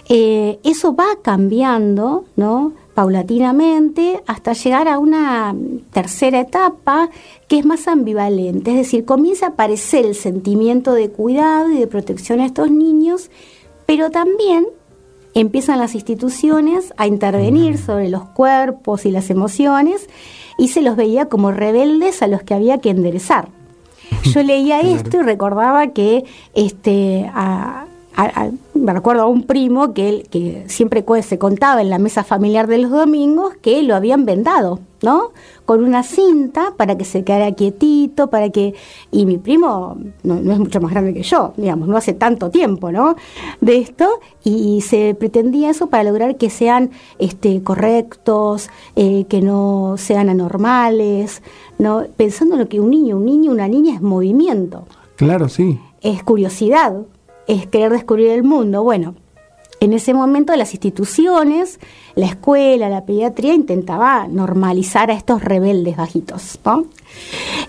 Eh, 0.09 0.59
eso 0.65 0.95
va 0.95 1.07
cambiando, 1.23 2.25
¿no? 2.37 2.73
paulatinamente 2.95 4.23
hasta 4.27 4.53
llegar 4.53 4.89
a 4.89 4.99
una 4.99 5.55
tercera 5.93 6.41
etapa 6.41 7.09
que 7.49 7.59
es 7.59 7.65
más 7.65 7.89
ambivalente, 7.89 8.73
es 8.73 8.77
decir, 8.77 9.05
comienza 9.05 9.47
a 9.47 9.49
aparecer 9.51 10.05
el 10.05 10.15
sentimiento 10.15 10.93
de 10.93 11.11
cuidado 11.11 11.71
y 11.71 11.79
de 11.79 11.87
protección 11.87 12.41
a 12.41 12.47
estos 12.47 12.71
niños, 12.71 13.31
pero 13.87 14.11
también 14.11 14.67
empiezan 15.35 15.79
las 15.79 15.95
instituciones 15.95 16.93
a 16.99 17.07
intervenir 17.07 17.79
sobre 17.79 18.11
los 18.11 18.25
cuerpos 18.25 19.07
y 19.07 19.11
las 19.11 19.31
emociones 19.31 20.09
y 20.59 20.69
se 20.69 20.83
los 20.83 20.97
veía 20.97 21.27
como 21.27 21.51
rebeldes 21.51 22.23
a 22.23 22.27
los 22.27 22.43
que 22.43 22.55
había 22.55 22.79
que 22.79 22.91
enderezar. 22.91 23.49
Yo 24.25 24.43
leía 24.43 24.81
esto 24.81 25.19
y 25.19 25.23
recordaba 25.23 25.89
que 25.89 26.25
este, 26.53 27.31
a, 27.33 27.87
me 28.75 28.93
recuerdo 28.93 29.23
a 29.23 29.27
un 29.27 29.45
primo 29.45 29.95
que, 29.95 30.09
él, 30.09 30.29
que 30.31 30.65
siempre 30.67 31.05
se 31.23 31.39
contaba 31.39 31.81
en 31.81 31.91
la 31.91 31.99
mesa 31.99 32.25
familiar 32.25 32.67
de 32.67 32.79
los 32.79 32.91
domingos 32.91 33.55
que 33.61 33.83
lo 33.83 33.95
habían 33.95 34.25
vendado, 34.25 34.81
¿no? 35.03 35.31
Con 35.65 35.85
una 35.85 36.03
cinta 36.03 36.75
para 36.77 36.99
que 36.99 37.05
se 37.05 37.23
quedara 37.23 37.53
quietito, 37.53 38.29
para 38.29 38.51
que... 38.51 38.75
Y 39.11 39.25
mi 39.25 39.39
primo 39.39 39.97
no, 40.25 40.53
es 40.53 40.59
mucho 40.59 40.81
más 40.81 40.91
grande 40.91 41.15
que 41.15 41.23
yo, 41.23 41.53
digamos, 41.57 41.89
no 41.89 41.97
hace 41.97 42.13
tanto 42.13 42.51
tiempo, 42.51 42.91
¿no? 42.93 43.17
De 43.61 43.79
esto, 43.79 44.09
y 44.43 44.81
se 44.83 45.15
pretendía 45.15 45.71
eso 45.71 45.87
para 45.87 46.05
lograr 46.05 46.37
que 46.37 46.51
sean 46.51 46.91
este, 47.19 47.63
correctos, 47.63 48.69
eh, 48.97 49.25
que 49.29 49.41
no 49.41 49.95
sean 49.97 50.29
anormales, 50.29 51.43
¿no? 51.79 52.05
Pensando 52.17 52.55
en 52.55 52.61
lo 52.61 52.69
que 52.69 52.81
un 52.81 52.91
niño, 52.91 53.17
un 53.17 53.25
niño, 53.25 53.53
una 53.53 53.69
niña 53.69 53.95
es 53.95 54.03
movimiento. 54.03 54.87
Claro, 55.17 55.49
sí. 55.49 55.79
Es 56.01 56.25
curiosidad, 56.25 56.95
es 57.47 57.67
querer 57.67 57.93
descubrir 57.93 58.31
el 58.31 58.43
mundo. 58.43 58.83
Bueno, 58.83 59.15
en 59.83 59.93
ese 59.93 60.15
momento 60.15 60.55
las 60.55 60.75
instituciones, 60.75 61.81
la 62.15 62.27
escuela, 62.27 62.89
la 62.89 63.05
pediatría 63.05 63.53
intentaba 63.53 64.29
normalizar 64.29 65.11
a 65.11 65.15
estos 65.15 65.43
rebeldes 65.43 65.97
bajitos. 65.97 66.61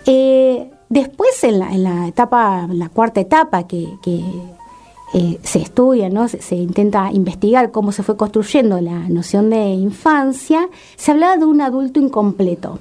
Eh, 0.05 0.69
después 0.89 1.43
en 1.43 1.57
la, 1.57 2.07
etapa, 2.07 2.67
la 2.71 2.89
cuarta 2.89 3.19
etapa 3.19 3.65
que, 3.65 3.87
eh, 5.15 5.39
se 5.41 5.59
estudia, 5.59 6.09
¿no? 6.09 6.27
Se, 6.27 6.55
intenta 6.55 7.11
investigar 7.11 7.71
cómo 7.71 7.91
se 7.91 8.03
fue 8.03 8.15
construyendo 8.15 8.79
la 8.79 9.09
noción 9.09 9.49
de 9.49 9.69
infancia, 9.69 10.69
se 10.95 11.11
hablaba 11.11 11.37
de 11.37 11.45
un 11.45 11.61
adulto 11.61 11.99
incompleto. 11.99 12.77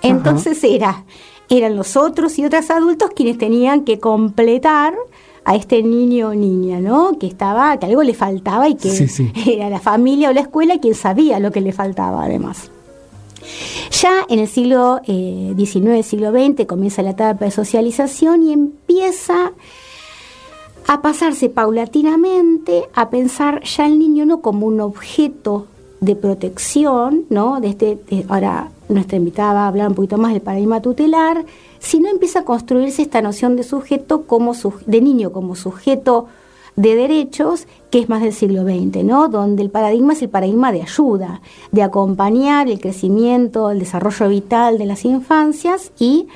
Entonces 0.00 0.64
era, 0.64 1.04
eran 1.50 1.76
los 1.76 1.96
otros 1.96 2.38
y 2.38 2.46
otras 2.46 2.70
adultos 2.70 3.10
quienes 3.14 3.36
tenían 3.36 3.84
que 3.84 4.00
completar 4.00 4.94
a 5.44 5.56
este 5.56 5.82
niño 5.82 6.28
o 6.28 6.34
niña, 6.34 6.80
¿no? 6.80 7.18
Que 7.18 7.26
estaba, 7.26 7.76
que 7.76 7.86
algo 7.86 8.02
le 8.02 8.14
faltaba 8.14 8.68
y 8.68 8.76
que 8.76 9.08
era 9.46 9.68
la 9.70 9.80
familia 9.80 10.30
o 10.30 10.32
la 10.32 10.42
escuela 10.42 10.78
quien 10.78 10.94
sabía 10.94 11.40
lo 11.40 11.50
que 11.50 11.60
le 11.60 11.72
faltaba 11.72 12.24
además. 12.24 12.70
Ya 14.00 14.24
en 14.28 14.38
el 14.38 14.48
siglo 14.48 15.00
XIX, 15.04 15.86
eh, 15.88 16.02
siglo 16.02 16.30
XX, 16.30 16.66
comienza 16.66 17.02
la 17.02 17.10
etapa 17.10 17.44
de 17.44 17.50
socialización 17.50 18.44
y 18.44 18.52
empieza 18.52 19.52
a 20.86 21.02
pasarse 21.02 21.48
paulatinamente 21.48 22.84
a 22.94 23.10
pensar 23.10 23.62
ya 23.64 23.86
el 23.86 23.98
niño 23.98 24.26
no 24.26 24.40
como 24.40 24.66
un 24.66 24.80
objeto 24.80 25.66
de 26.00 26.16
protección, 26.16 27.24
¿no? 27.30 27.60
De 27.60 27.68
este, 27.68 27.98
ahora 28.28 28.70
nuestra 28.88 29.16
invitada 29.16 29.54
va 29.54 29.64
a 29.64 29.68
hablar 29.68 29.88
un 29.88 29.94
poquito 29.94 30.18
más 30.18 30.32
del 30.32 30.42
paradigma 30.42 30.82
tutelar, 30.82 31.44
si 31.82 31.98
no 31.98 32.08
empieza 32.08 32.40
a 32.40 32.44
construirse 32.44 33.02
esta 33.02 33.20
noción 33.20 33.56
de 33.56 33.64
sujeto 33.64 34.22
como 34.22 34.54
de 34.86 35.00
niño 35.00 35.32
como 35.32 35.56
sujeto 35.56 36.28
de 36.76 36.94
derechos, 36.94 37.66
que 37.90 37.98
es 37.98 38.08
más 38.08 38.22
del 38.22 38.32
siglo 38.32 38.62
XX, 38.62 39.04
¿no? 39.04 39.28
Donde 39.28 39.62
el 39.62 39.70
paradigma 39.70 40.12
es 40.12 40.22
el 40.22 40.30
paradigma 40.30 40.70
de 40.70 40.82
ayuda, 40.82 41.42
de 41.72 41.82
acompañar 41.82 42.68
el 42.68 42.80
crecimiento, 42.80 43.70
el 43.70 43.80
desarrollo 43.80 44.28
vital 44.28 44.78
de 44.78 44.86
las 44.86 45.04
infancias 45.04 45.90
y 45.98 46.28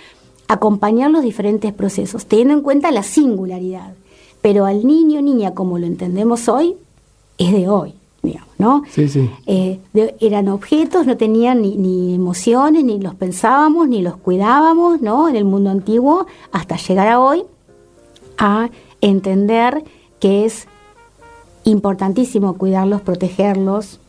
acompañar 0.49 1.13
los 1.13 1.23
diferentes 1.23 1.73
procesos, 1.73 2.27
teniendo 2.27 2.55
en 2.55 2.63
cuenta 2.63 2.91
la 2.91 3.05
singularidad. 3.05 3.95
Pero 4.43 4.67
al 4.67 4.85
niño, 4.85 5.23
niña, 5.23 5.55
como 5.55 5.79
lo 5.79 5.87
entendemos 5.87 6.49
hoy, 6.49 6.75
es 7.39 7.53
de 7.53 7.69
hoy. 7.69 7.95
¿No? 8.59 8.83
Sí, 8.91 9.09
sí. 9.09 9.31
Eh, 9.47 9.79
eran 10.21 10.49
objetos, 10.49 11.07
no 11.07 11.17
tenían 11.17 11.63
ni, 11.63 12.15
emociones, 12.15 12.85
ni 12.85 13.01
los 13.01 13.15
pensábamos, 13.15 13.89
ni 13.89 14.03
los 14.03 14.17
cuidábamos, 14.17 15.01
¿no? 15.01 15.29
En 15.29 15.37
el 15.37 15.45
mundo 15.45 15.71
antiguo, 15.71 16.27
hasta 16.53 16.77
llegar 16.77 17.09
a 17.09 17.21
hoy 17.21 17.45
a 18.39 18.71
entender 19.01 19.85
que 20.21 20.45
es 20.45 20.67
importantísimo 21.65 22.57
cuidarlos, 22.57 23.01
protegerlos 23.03 24.01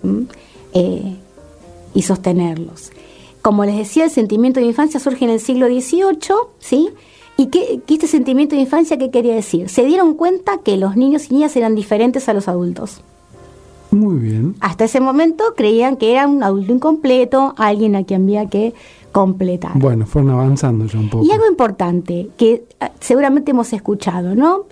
eh, 0.73 1.15
y 1.93 2.01
sostenerlos. 2.01 2.91
Como 3.41 3.65
les 3.65 3.77
decía, 3.77 4.05
el 4.05 4.11
sentimiento 4.11 4.59
de 4.59 4.65
infancia 4.67 4.99
surge 4.99 5.25
en 5.25 5.31
el 5.31 5.39
siglo 5.39 5.67
XVIII, 5.67 6.35
¿sí? 6.59 6.89
¿Y 7.37 7.47
qué, 7.47 7.79
este 7.87 8.07
sentimiento 8.07 8.55
de 8.55 8.63
infancia 8.63 8.97
qué 8.97 9.11
quería 9.11 9.35
decir? 9.35 9.69
Se 9.69 9.85
dieron 9.85 10.15
cuenta 10.15 10.57
que 10.63 10.75
los 10.75 10.97
niños 10.97 11.29
y 11.29 11.35
niñas 11.35 11.55
eran 11.55 11.75
diferentes 11.75 12.27
a 12.27 12.33
los 12.33 12.47
adultos. 12.47 13.01
Muy 13.97 14.17
bien. 14.17 14.55
Hasta 14.59 14.85
ese 14.85 14.99
momento 14.99 15.43
creían 15.55 15.97
que 15.97 16.11
era 16.11 16.27
un 16.27 16.43
adulto 16.43 16.71
incompleto, 16.71 17.55
alguien 17.57 17.95
a 17.95 18.03
quien 18.03 18.23
había 18.23 18.45
que 18.47 18.75
completar. 19.11 19.71
Bueno, 19.75 20.05
fueron 20.05 20.31
avanzando 20.31 20.85
ya 20.85 20.99
un 20.99 21.09
poco. 21.09 21.25
Y 21.25 21.31
algo 21.31 21.47
importante 21.47 22.29
que 22.37 22.63
ah, 22.79 22.91
seguramente 22.99 23.51
hemos 23.51 23.73
escuchado, 23.73 24.35
¿no? 24.35 24.65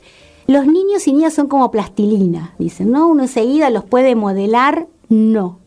Los 0.46 0.68
niños 0.68 1.08
y 1.08 1.14
niñas 1.14 1.34
son 1.34 1.48
como 1.48 1.72
plastilina, 1.72 2.54
dicen, 2.60 2.92
¿no? 2.92 3.08
Uno 3.08 3.24
enseguida 3.24 3.72
los 3.72 3.84
puede 3.84 4.14
modelar, 4.16 4.88
no. 5.10 5.58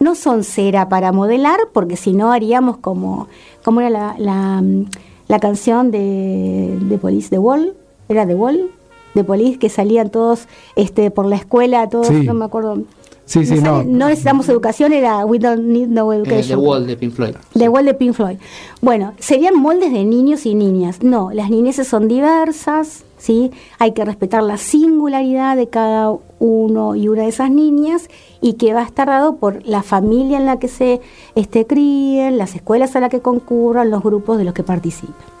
No 0.00 0.14
son 0.14 0.42
cera 0.42 0.88
para 0.88 1.12
modelar, 1.12 1.58
porque 1.74 1.96
si 1.96 2.14
no 2.14 2.32
haríamos 2.32 2.78
como, 2.78 3.28
como 3.62 3.82
era 3.82 3.90
la, 3.90 4.16
la, 4.18 4.62
mm, 4.62 5.40
canción 5.40 5.90
de, 5.90 6.78
de 6.80 6.98
Police, 6.98 7.28
The 7.28 7.38
Wall, 7.38 7.74
¿era 8.08 8.26
The 8.26 8.34
Wall? 8.34 8.70
De 9.16 9.24
polis 9.24 9.58
que 9.58 9.68
salían 9.68 10.10
todos 10.10 10.46
este 10.76 11.10
por 11.10 11.26
la 11.26 11.36
escuela, 11.36 11.88
todos, 11.88 12.12
no 12.12 12.34
me 12.34 12.44
acuerdo. 12.44 12.84
Sí, 13.24 13.44
sí, 13.44 13.56
no, 13.60 13.82
no. 13.82 14.06
necesitamos 14.06 14.48
educación, 14.48 14.92
era 14.92 15.26
We 15.26 15.40
Don't 15.40 15.64
Need 15.64 15.88
No 15.88 16.12
eh, 16.12 16.18
Education. 16.18 16.60
the 16.60 16.64
Wall 16.64 16.86
de 16.86 16.96
Pink 16.96 17.12
Floyd. 17.12 17.34
The 17.54 17.68
Wall 17.68 17.84
de 17.84 17.94
Pink 17.94 18.14
Floyd. 18.14 18.36
Bueno, 18.80 19.14
serían 19.18 19.58
moldes 19.58 19.92
de 19.92 20.04
niños 20.04 20.46
y 20.46 20.54
niñas. 20.54 21.02
No, 21.02 21.32
las 21.32 21.50
niñeces 21.50 21.88
son 21.88 22.06
diversas, 22.06 23.04
¿sí? 23.18 23.50
Hay 23.80 23.92
que 23.92 24.04
respetar 24.04 24.44
la 24.44 24.58
singularidad 24.58 25.56
de 25.56 25.68
cada 25.68 26.16
uno 26.38 26.94
y 26.94 27.08
una 27.08 27.22
de 27.22 27.28
esas 27.28 27.50
niñas 27.50 28.08
y 28.40 28.52
que 28.52 28.72
va 28.72 28.82
a 28.82 28.86
estar 28.86 29.08
dado 29.08 29.36
por 29.36 29.66
la 29.66 29.82
familia 29.82 30.38
en 30.38 30.46
la 30.46 30.60
que 30.60 30.68
se 30.68 31.00
este, 31.34 31.66
críen, 31.66 32.38
las 32.38 32.54
escuelas 32.54 32.94
a 32.94 33.00
las 33.00 33.10
que 33.10 33.18
concurran, 33.20 33.90
los 33.90 34.04
grupos 34.04 34.38
de 34.38 34.44
los 34.44 34.54
que 34.54 34.62
participen. 34.62 35.35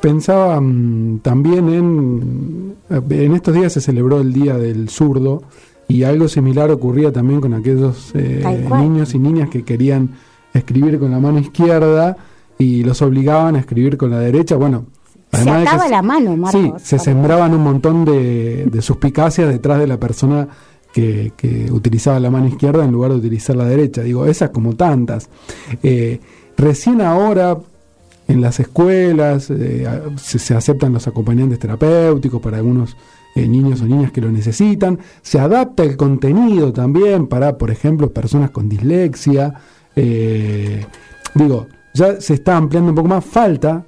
Pensaba 0.00 0.60
mm, 0.60 1.20
también 1.20 1.68
en, 1.68 2.76
en 2.88 3.34
estos 3.34 3.54
días 3.54 3.72
se 3.72 3.80
celebró 3.80 4.20
el 4.20 4.32
Día 4.32 4.56
del 4.56 4.88
Zurdo 4.88 5.42
y 5.88 6.04
algo 6.04 6.28
similar 6.28 6.70
ocurría 6.70 7.12
también 7.12 7.40
con 7.40 7.52
aquellos 7.54 8.12
eh, 8.14 8.44
niños 8.78 9.14
y 9.14 9.18
niñas 9.18 9.50
que 9.50 9.64
querían 9.64 10.10
escribir 10.54 10.98
con 10.98 11.10
la 11.10 11.18
mano 11.18 11.38
izquierda 11.38 12.16
y 12.58 12.84
los 12.84 13.02
obligaban 13.02 13.56
a 13.56 13.60
escribir 13.60 13.96
con 13.96 14.10
la 14.10 14.20
derecha. 14.20 14.56
Bueno, 14.56 14.86
se 15.32 15.50
ataba 15.50 15.88
la 15.88 16.02
mano, 16.02 16.36
Marcos. 16.36 16.60
Sí, 16.60 16.72
se 16.84 16.98
sembraban 16.98 17.54
un 17.54 17.62
montón 17.62 18.04
de, 18.04 18.66
de 18.66 18.82
suspicacias 18.82 19.48
detrás 19.48 19.78
de 19.78 19.86
la 19.86 19.98
persona 19.98 20.48
que, 20.92 21.68
utilizaba 21.70 22.20
la 22.20 22.30
mano 22.30 22.48
izquierda 22.48 22.84
en 22.84 22.92
lugar 22.92 23.12
de 23.12 23.18
utilizar 23.18 23.56
la 23.56 23.64
derecha. 23.64 24.02
Digo, 24.02 24.26
esas 24.26 24.50
como 24.50 24.74
tantas. 24.74 25.28
Eh, 25.82 26.20
recién 26.56 27.00
ahora 27.00 27.56
en 28.32 28.40
las 28.40 28.60
escuelas 28.60 29.50
eh, 29.50 29.86
se, 30.16 30.54
aceptan 30.54 30.92
los 30.92 31.06
acompañantes 31.06 31.58
terapéuticos 31.58 32.40
para 32.40 32.58
algunos 32.58 32.96
eh, 33.34 33.46
niños 33.48 33.80
o 33.80 33.86
niñas 33.86 34.12
que 34.12 34.20
lo 34.20 34.30
necesitan. 34.30 34.98
Se 35.22 35.38
adapta 35.38 35.82
el 35.82 35.96
contenido 35.96 36.72
también 36.72 37.26
para, 37.26 37.58
por 37.58 37.70
ejemplo, 37.70 38.12
personas 38.12 38.50
con 38.50 38.68
dislexia. 38.68 39.54
digo, 41.34 41.66
ya 41.94 42.20
se 42.20 42.34
está 42.34 42.56
ampliando 42.56 42.90
un 42.90 42.96
poco 42.96 43.08
más. 43.08 43.24
Falta 43.24 43.84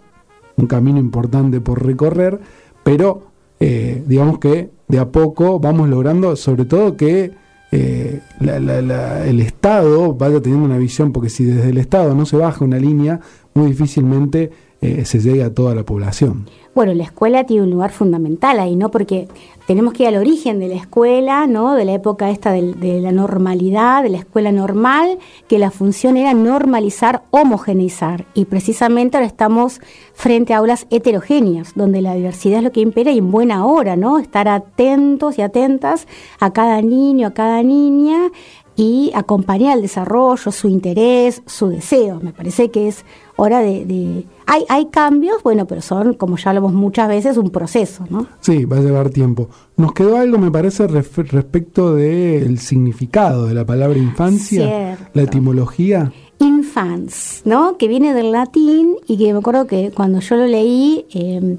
un 0.56 0.66
camino 0.66 0.98
importante 0.98 1.60
por 1.60 1.84
recorrer, 1.84 2.40
pero 2.82 3.32
eh, 3.60 4.02
digamos 4.06 4.38
que 4.38 4.70
de 4.88 4.98
a 4.98 5.10
poco 5.10 5.58
vamos 5.60 5.88
logrando, 5.88 6.36
sobre 6.36 6.64
todo 6.64 6.96
que 6.96 7.32
eh, 7.72 8.20
el 8.40 9.40
Estado 9.40 10.14
vaya 10.14 10.40
teniendo 10.40 10.66
una 10.66 10.78
visión, 10.78 11.10
porque 11.12 11.30
si 11.30 11.44
desde 11.44 11.70
el 11.70 11.78
Estado 11.78 12.14
no 12.14 12.26
se 12.26 12.36
baja 12.36 12.64
una 12.64 12.78
línea, 12.78 13.20
muy 13.54 13.68
difícilmente 13.68 14.50
eh, 14.82 15.04
se 15.04 15.20
llegue 15.20 15.44
a 15.44 15.54
toda 15.54 15.76
la 15.76 15.84
población. 15.84 16.46
Bueno, 16.74 16.92
la 16.94 17.04
escuela 17.04 17.44
tiene 17.44 17.62
un 17.62 17.70
lugar 17.70 17.92
fundamental 17.92 18.58
ahí, 18.58 18.74
¿no? 18.74 18.90
Porque 18.90 19.28
tenemos 19.66 19.92
que 19.92 20.02
ir 20.02 20.08
al 20.08 20.16
origen 20.16 20.58
de 20.58 20.68
la 20.68 20.74
escuela, 20.74 21.46
¿no? 21.46 21.74
De 21.74 21.84
la 21.84 21.92
época 21.92 22.30
esta 22.30 22.50
de, 22.50 23.00
la 23.00 23.12
normalidad, 23.12 24.02
de 24.02 24.08
la 24.08 24.18
escuela 24.18 24.50
normal, 24.50 25.18
que 25.48 25.58
la 25.58 25.70
función 25.70 26.16
era 26.16 26.34
normalizar, 26.34 27.22
homogeneizar. 27.30 28.26
Y 28.34 28.46
precisamente 28.46 29.18
ahora 29.18 29.26
estamos 29.26 29.80
frente 30.14 30.52
a 30.52 30.58
aulas 30.58 30.86
heterogéneas, 30.90 31.74
donde 31.76 32.02
la 32.02 32.14
diversidad 32.14 32.58
es 32.58 32.64
lo 32.64 32.72
que 32.72 32.80
impera 32.80 33.12
y 33.12 33.18
en 33.18 33.30
buena 33.30 33.64
hora, 33.66 33.94
¿no? 33.94 34.18
Estar 34.18 34.48
atentos 34.48 35.38
y 35.38 35.42
atentas 35.42 36.08
a 36.40 36.52
cada 36.52 36.82
niño, 36.82 37.28
a 37.28 37.34
cada 37.34 37.62
niña 37.62 38.32
y 38.76 39.10
acompañar 39.14 39.76
el 39.76 39.82
desarrollo, 39.82 40.50
su 40.50 40.68
interés, 40.68 41.42
su 41.46 41.68
deseo. 41.68 42.20
Me 42.20 42.32
parece 42.32 42.70
que 42.70 42.88
es 42.88 43.04
hora 43.36 43.60
de... 43.60 44.26
Hay, 44.46 44.64
hay 44.68 44.86
cambios, 44.86 45.42
bueno, 45.42 45.66
pero 45.66 45.80
son, 45.80 46.14
como 46.14 46.36
ya 46.36 46.50
hablamos 46.50 46.72
muchas 46.72 47.08
veces, 47.08 47.36
un 47.36 47.50
proceso, 47.50 48.04
¿no? 48.10 48.26
Sí, 48.40 48.64
va 48.64 48.78
a 48.78 48.80
llevar 48.80 49.10
tiempo. 49.10 49.48
Nos 49.76 49.92
quedó 49.92 50.16
algo, 50.16 50.38
me 50.38 50.50
parece, 50.50 50.86
respecto 50.86 51.94
del 51.94 52.58
significado 52.58 53.46
de 53.46 53.54
la 53.54 53.64
palabra 53.64 53.98
infancia, 53.98 54.98
la 55.14 55.22
etimología. 55.22 56.12
Infans, 56.38 57.42
¿no? 57.44 57.76
Que 57.78 57.88
viene 57.88 58.14
del 58.14 58.32
latín 58.32 58.96
y 59.06 59.16
que 59.16 59.32
me 59.32 59.38
acuerdo 59.38 59.66
que 59.66 59.92
cuando 59.94 60.20
yo 60.20 60.36
lo 60.36 60.46
leí 60.46 61.06
eh, 61.14 61.56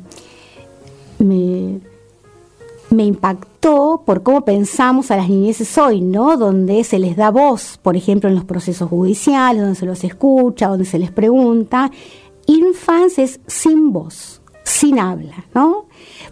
me 1.19 1.79
me 2.93 3.05
impactó 3.05 4.03
por 4.05 4.23
cómo 4.23 4.45
pensamos 4.45 5.11
a 5.11 5.17
las 5.17 5.29
niñeces 5.29 5.77
hoy, 5.77 6.01
¿no? 6.01 6.37
Donde 6.37 6.83
se 6.83 6.99
les 6.99 7.15
da 7.15 7.31
voz, 7.31 7.79
por 7.81 7.95
ejemplo, 7.95 8.29
en 8.29 8.35
los 8.35 8.45
procesos 8.45 8.89
judiciales, 8.89 9.61
donde 9.61 9.79
se 9.79 9.85
los 9.85 10.03
escucha, 10.03 10.67
donde 10.67 10.85
se 10.85 10.99
les 10.99 11.11
pregunta. 11.11 11.91
Infans 12.45 13.19
es 13.19 13.39
sin 13.47 13.91
voz, 13.91 14.41
sin 14.63 14.99
habla, 14.99 15.45
¿no? 15.53 15.85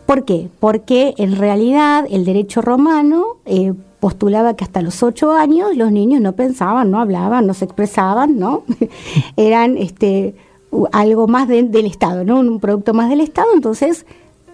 ¿Por 0.05 0.25
qué? 0.25 0.49
Porque 0.59 1.13
en 1.17 1.35
realidad 1.35 2.05
el 2.09 2.25
derecho 2.25 2.61
romano 2.61 3.37
eh, 3.45 3.73
postulaba 3.99 4.55
que 4.55 4.63
hasta 4.63 4.81
los 4.81 5.03
ocho 5.03 5.31
años 5.31 5.75
los 5.77 5.91
niños 5.91 6.21
no 6.21 6.33
pensaban, 6.33 6.91
no 6.91 6.99
hablaban, 6.99 7.47
no 7.47 7.53
se 7.53 7.65
expresaban, 7.65 8.39
¿no? 8.39 8.63
Eran 9.37 9.77
este, 9.77 10.35
algo 10.91 11.27
más 11.27 11.47
del 11.47 11.85
Estado, 11.85 12.23
¿no? 12.23 12.39
Un 12.39 12.59
producto 12.59 12.93
más 12.93 13.09
del 13.09 13.21
Estado, 13.21 13.49
entonces 13.53 14.05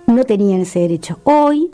no 0.06 0.24
tenían 0.24 0.62
ese 0.62 0.80
derecho. 0.80 1.20
Hoy 1.24 1.72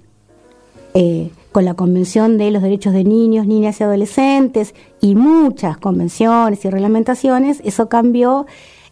eh, 0.94 1.32
con 1.52 1.66
la 1.66 1.74
Convención 1.74 2.38
de 2.38 2.52
los 2.52 2.62
Derechos 2.62 2.94
de 2.94 3.04
Niños, 3.04 3.48
Niñas 3.48 3.80
y 3.80 3.84
Adolescentes 3.84 4.76
y 5.02 5.16
muchas 5.16 5.78
convenciones 5.78 6.66
y 6.66 6.70
reglamentaciones, 6.70 7.62
eso 7.64 7.90
cambió 7.90 8.46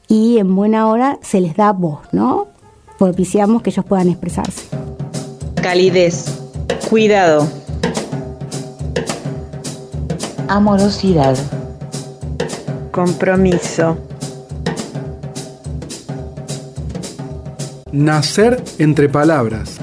y 0.07 0.37
en 0.37 0.55
buena 0.55 0.87
hora 0.87 1.19
se 1.21 1.41
les 1.41 1.55
da 1.55 1.73
voz, 1.73 1.99
¿no? 2.11 2.47
Propiciamos 2.97 3.61
que 3.61 3.71
ellos 3.71 3.85
puedan 3.85 4.09
expresarse. 4.09 4.65
Calidez, 5.61 6.41
cuidado, 6.89 7.47
amorosidad, 10.47 11.37
compromiso. 12.91 13.97
Nacer 17.91 18.63
entre 18.77 19.09
palabras 19.09 19.79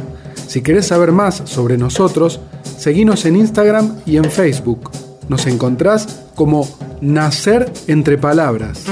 si 0.49 0.63
querés 0.63 0.87
saber 0.87 1.13
más 1.13 1.43
sobre 1.45 1.77
nosotros, 1.77 2.41
seguinos 2.63 3.27
en 3.27 3.37
Instagram 3.37 3.97
y 4.07 4.17
en 4.17 4.25
Facebook. 4.25 4.91
Nos 5.29 5.47
encontrás 5.47 6.25
como 6.35 6.67
Nacer 7.03 7.71
entre 7.87 8.17
Palabras. 8.17 8.87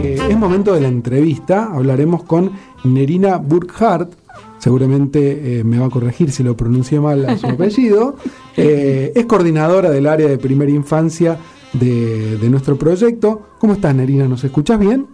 Eh, 0.00 0.18
es 0.30 0.38
momento 0.38 0.72
de 0.74 0.80
la 0.80 0.88
entrevista. 0.88 1.70
Hablaremos 1.72 2.22
con 2.22 2.52
Nerina 2.84 3.36
Burkhardt. 3.38 4.14
Seguramente 4.58 5.58
eh, 5.58 5.64
me 5.64 5.80
va 5.80 5.86
a 5.86 5.90
corregir 5.90 6.30
si 6.30 6.44
lo 6.44 6.56
pronuncié 6.56 7.00
mal 7.00 7.28
a 7.28 7.36
su 7.36 7.46
apellido. 7.48 8.16
Eh, 8.56 9.10
es 9.12 9.26
coordinadora 9.26 9.90
del 9.90 10.06
área 10.06 10.28
de 10.28 10.38
primera 10.38 10.70
infancia 10.70 11.36
de, 11.72 12.38
de 12.38 12.48
nuestro 12.48 12.76
proyecto. 12.76 13.42
¿Cómo 13.58 13.72
estás, 13.72 13.92
Nerina? 13.92 14.28
¿Nos 14.28 14.44
escuchas 14.44 14.78
bien? 14.78 15.08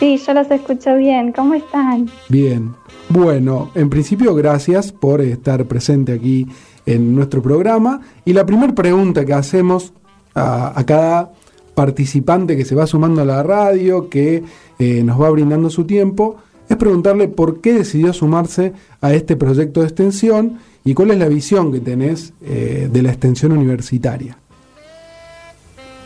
Sí, 0.00 0.18
yo 0.26 0.32
los 0.32 0.50
escucho 0.50 0.96
bien. 0.96 1.32
¿Cómo 1.32 1.52
están? 1.52 2.08
Bien. 2.30 2.74
Bueno, 3.14 3.70
en 3.76 3.90
principio 3.90 4.34
gracias 4.34 4.90
por 4.90 5.20
estar 5.20 5.66
presente 5.66 6.12
aquí 6.12 6.48
en 6.84 7.14
nuestro 7.14 7.40
programa. 7.42 8.00
Y 8.24 8.32
la 8.32 8.44
primera 8.44 8.74
pregunta 8.74 9.24
que 9.24 9.32
hacemos 9.32 9.92
a, 10.34 10.82
cada 10.84 11.30
participante 11.76 12.56
que 12.56 12.64
se 12.64 12.74
va 12.74 12.88
sumando 12.88 13.22
a 13.22 13.24
la 13.24 13.44
radio, 13.44 14.10
que 14.10 14.42
eh, 14.80 15.04
nos 15.04 15.22
va 15.22 15.30
brindando 15.30 15.70
su 15.70 15.84
tiempo, 15.84 16.38
es 16.68 16.76
preguntarle 16.76 17.28
por 17.28 17.60
qué 17.60 17.74
decidió 17.74 18.12
sumarse 18.12 18.72
a 19.00 19.14
este 19.14 19.36
proyecto 19.36 19.82
de 19.82 19.86
extensión 19.86 20.58
y 20.84 20.94
cuál 20.94 21.12
es 21.12 21.18
la 21.18 21.28
visión 21.28 21.70
que 21.70 21.78
tenés 21.78 22.32
eh, 22.42 22.88
de 22.90 23.00
la 23.00 23.10
extensión 23.10 23.52
universitaria. 23.52 24.36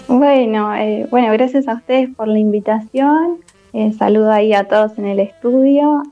Bueno, 0.09 0.75
eh, 0.75 1.07
bueno, 1.11 1.33
gracias 1.33 1.69
a 1.69 1.77
ustedes 1.77 2.15
por 2.15 2.29
la 2.29 2.39
invitación. 2.39 3.39
saludo 3.99 4.31
ahí 4.31 4.53
a 4.53 4.65
todos 4.65 4.99
en 4.99 5.07
el 5.07 5.21
estudio. 5.21 6.03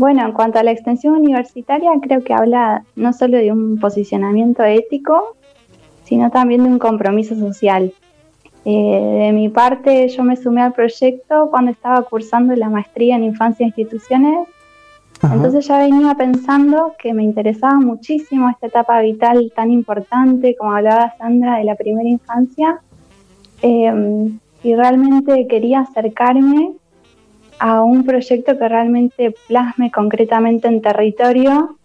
Bueno, 0.00 0.24
en 0.24 0.32
cuanto 0.32 0.58
a 0.58 0.62
la 0.62 0.70
extensión 0.70 1.12
universitaria, 1.12 1.90
creo 2.00 2.24
que 2.24 2.32
habla 2.32 2.84
no 2.96 3.12
solo 3.12 3.36
de 3.36 3.52
un 3.52 3.78
posicionamiento 3.78 4.64
ético, 4.64 5.36
sino 6.04 6.30
también 6.30 6.62
de 6.62 6.70
un 6.70 6.78
compromiso 6.78 7.34
social. 7.34 7.92
Eh, 8.64 9.24
de 9.26 9.32
mi 9.32 9.50
parte, 9.50 10.08
yo 10.08 10.22
me 10.24 10.38
sumé 10.38 10.62
al 10.62 10.72
proyecto 10.72 11.48
cuando 11.50 11.72
estaba 11.72 12.00
cursando 12.04 12.56
la 12.56 12.70
maestría 12.70 13.16
en 13.16 13.24
infancia 13.24 13.64
e 13.64 13.66
instituciones. 13.66 14.48
Entonces 15.22 15.66
ya 15.66 15.76
venía 15.76 16.14
pensando 16.14 16.94
que 16.98 17.12
me 17.12 17.22
interesaba 17.22 17.74
muchísimo 17.74 18.48
esta 18.48 18.68
etapa 18.68 19.02
vital 19.02 19.52
tan 19.54 19.70
importante, 19.70 20.56
como 20.56 20.72
hablaba 20.72 21.12
Sandra, 21.18 21.58
de 21.58 21.64
la 21.64 21.74
primera 21.74 22.08
infancia. 22.08 22.80
Eh, 23.60 24.30
y 24.62 24.74
realmente 24.74 25.46
quería 25.46 25.80
acercarme 25.80 26.79
a 27.60 27.82
un 27.82 28.04
proyecto 28.04 28.58
que 28.58 28.68
realmente 28.68 29.34
plasme 29.46 29.90
concretamente 29.90 30.66
en 30.66 30.80
territorio 30.80 31.76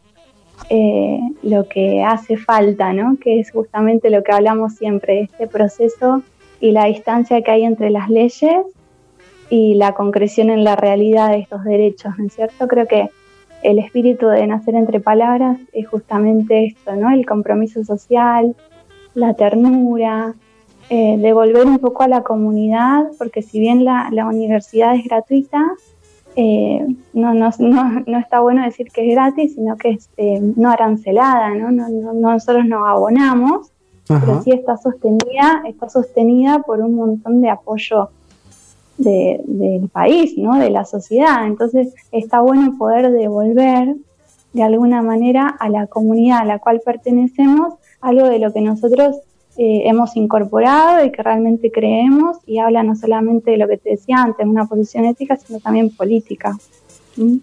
eh, 0.69 1.19
lo 1.43 1.67
que 1.67 2.01
hace 2.01 2.37
falta, 2.37 2.93
¿no? 2.93 3.17
que 3.21 3.41
es 3.41 3.51
justamente 3.51 4.09
lo 4.09 4.23
que 4.23 4.31
hablamos 4.31 4.75
siempre, 4.75 5.19
este 5.19 5.47
proceso 5.47 6.23
y 6.61 6.71
la 6.71 6.85
distancia 6.85 7.41
que 7.41 7.51
hay 7.51 7.63
entre 7.65 7.89
las 7.89 8.09
leyes 8.09 8.65
y 9.49 9.75
la 9.75 9.93
concreción 9.93 10.49
en 10.49 10.63
la 10.63 10.77
realidad 10.77 11.31
de 11.31 11.39
estos 11.39 11.65
derechos, 11.65 12.17
¿no 12.17 12.25
es 12.25 12.33
cierto? 12.33 12.67
Creo 12.67 12.87
que 12.87 13.09
el 13.61 13.77
espíritu 13.77 14.27
de 14.27 14.47
nacer 14.47 14.75
entre 14.75 15.01
palabras 15.01 15.59
es 15.73 15.87
justamente 15.87 16.65
esto, 16.65 16.95
¿no? 16.95 17.11
El 17.11 17.25
compromiso 17.25 17.83
social, 17.83 18.55
la 19.13 19.33
ternura, 19.33 20.35
eh, 20.89 21.17
devolver 21.17 21.65
un 21.65 21.79
poco 21.79 22.03
a 22.03 22.07
la 22.07 22.21
comunidad, 22.21 23.11
porque 23.17 23.41
si 23.41 23.59
bien 23.59 23.83
la, 23.85 24.09
universidad 24.27 24.95
es 24.95 25.03
gratuita, 25.03 25.63
eh, 26.35 26.85
no, 27.13 27.33
no, 27.33 27.49
no, 27.59 28.19
está 28.19 28.39
bueno 28.41 28.63
decir 28.63 28.91
que 28.91 29.07
es 29.07 29.15
gratis, 29.15 29.55
sino 29.55 29.77
que 29.77 29.91
es 29.91 30.09
eh, 30.17 30.39
no 30.39 30.69
arancelada, 30.69 31.49
¿no? 31.55 31.71
No, 31.71 31.89
no, 31.89 32.13
nosotros 32.13 32.65
nos 32.65 32.87
abonamos, 32.87 33.71
pero 34.07 34.41
sí 34.43 34.51
está 34.51 34.77
sostenida, 34.77 35.63
está 35.67 35.89
sostenida 35.89 36.59
por 36.59 36.79
un 36.81 36.95
montón 36.95 37.41
de 37.41 37.49
apoyo 37.49 38.09
del 38.97 39.89
país, 39.91 40.37
¿no? 40.37 40.57
de 40.57 40.69
la 40.69 40.85
sociedad. 40.85 41.45
Entonces 41.45 41.93
está 42.11 42.41
bueno 42.41 42.77
poder 42.77 43.11
devolver 43.11 43.95
de 44.53 44.63
alguna 44.63 45.01
manera 45.01 45.47
a 45.47 45.69
la 45.69 45.87
comunidad 45.87 46.39
a 46.39 46.45
la 46.45 46.59
cual 46.59 46.81
pertenecemos 46.85 47.73
algo 47.99 48.27
de 48.27 48.39
lo 48.39 48.53
que 48.53 48.61
nosotros 48.61 49.17
eh, 49.57 49.83
hemos 49.85 50.17
incorporado 50.17 51.05
y 51.05 51.11
que 51.11 51.23
realmente 51.23 51.71
creemos 51.71 52.37
y 52.45 52.59
habla 52.59 52.83
no 52.83 52.95
solamente 52.95 53.51
de 53.51 53.57
lo 53.57 53.67
que 53.67 53.77
te 53.77 53.91
decía 53.91 54.17
antes, 54.17 54.45
una 54.45 54.65
posición 54.65 55.05
ética, 55.05 55.37
sino 55.37 55.59
también 55.59 55.89
política. 55.91 56.57
¿Mm? 57.15 57.37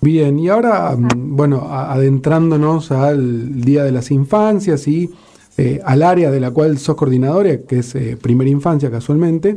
Bien, 0.00 0.38
y 0.40 0.48
ahora, 0.48 0.96
mm, 0.96 1.36
bueno, 1.36 1.68
adentrándonos 1.70 2.90
al 2.90 3.60
Día 3.60 3.84
de 3.84 3.92
las 3.92 4.10
Infancias 4.10 4.88
y 4.88 5.10
eh, 5.56 5.80
al 5.84 6.02
área 6.02 6.32
de 6.32 6.40
la 6.40 6.50
cual 6.50 6.78
sos 6.78 6.96
coordinadora, 6.96 7.58
que 7.58 7.78
es 7.78 7.94
eh, 7.94 8.18
Primera 8.20 8.50
Infancia 8.50 8.90
casualmente, 8.90 9.56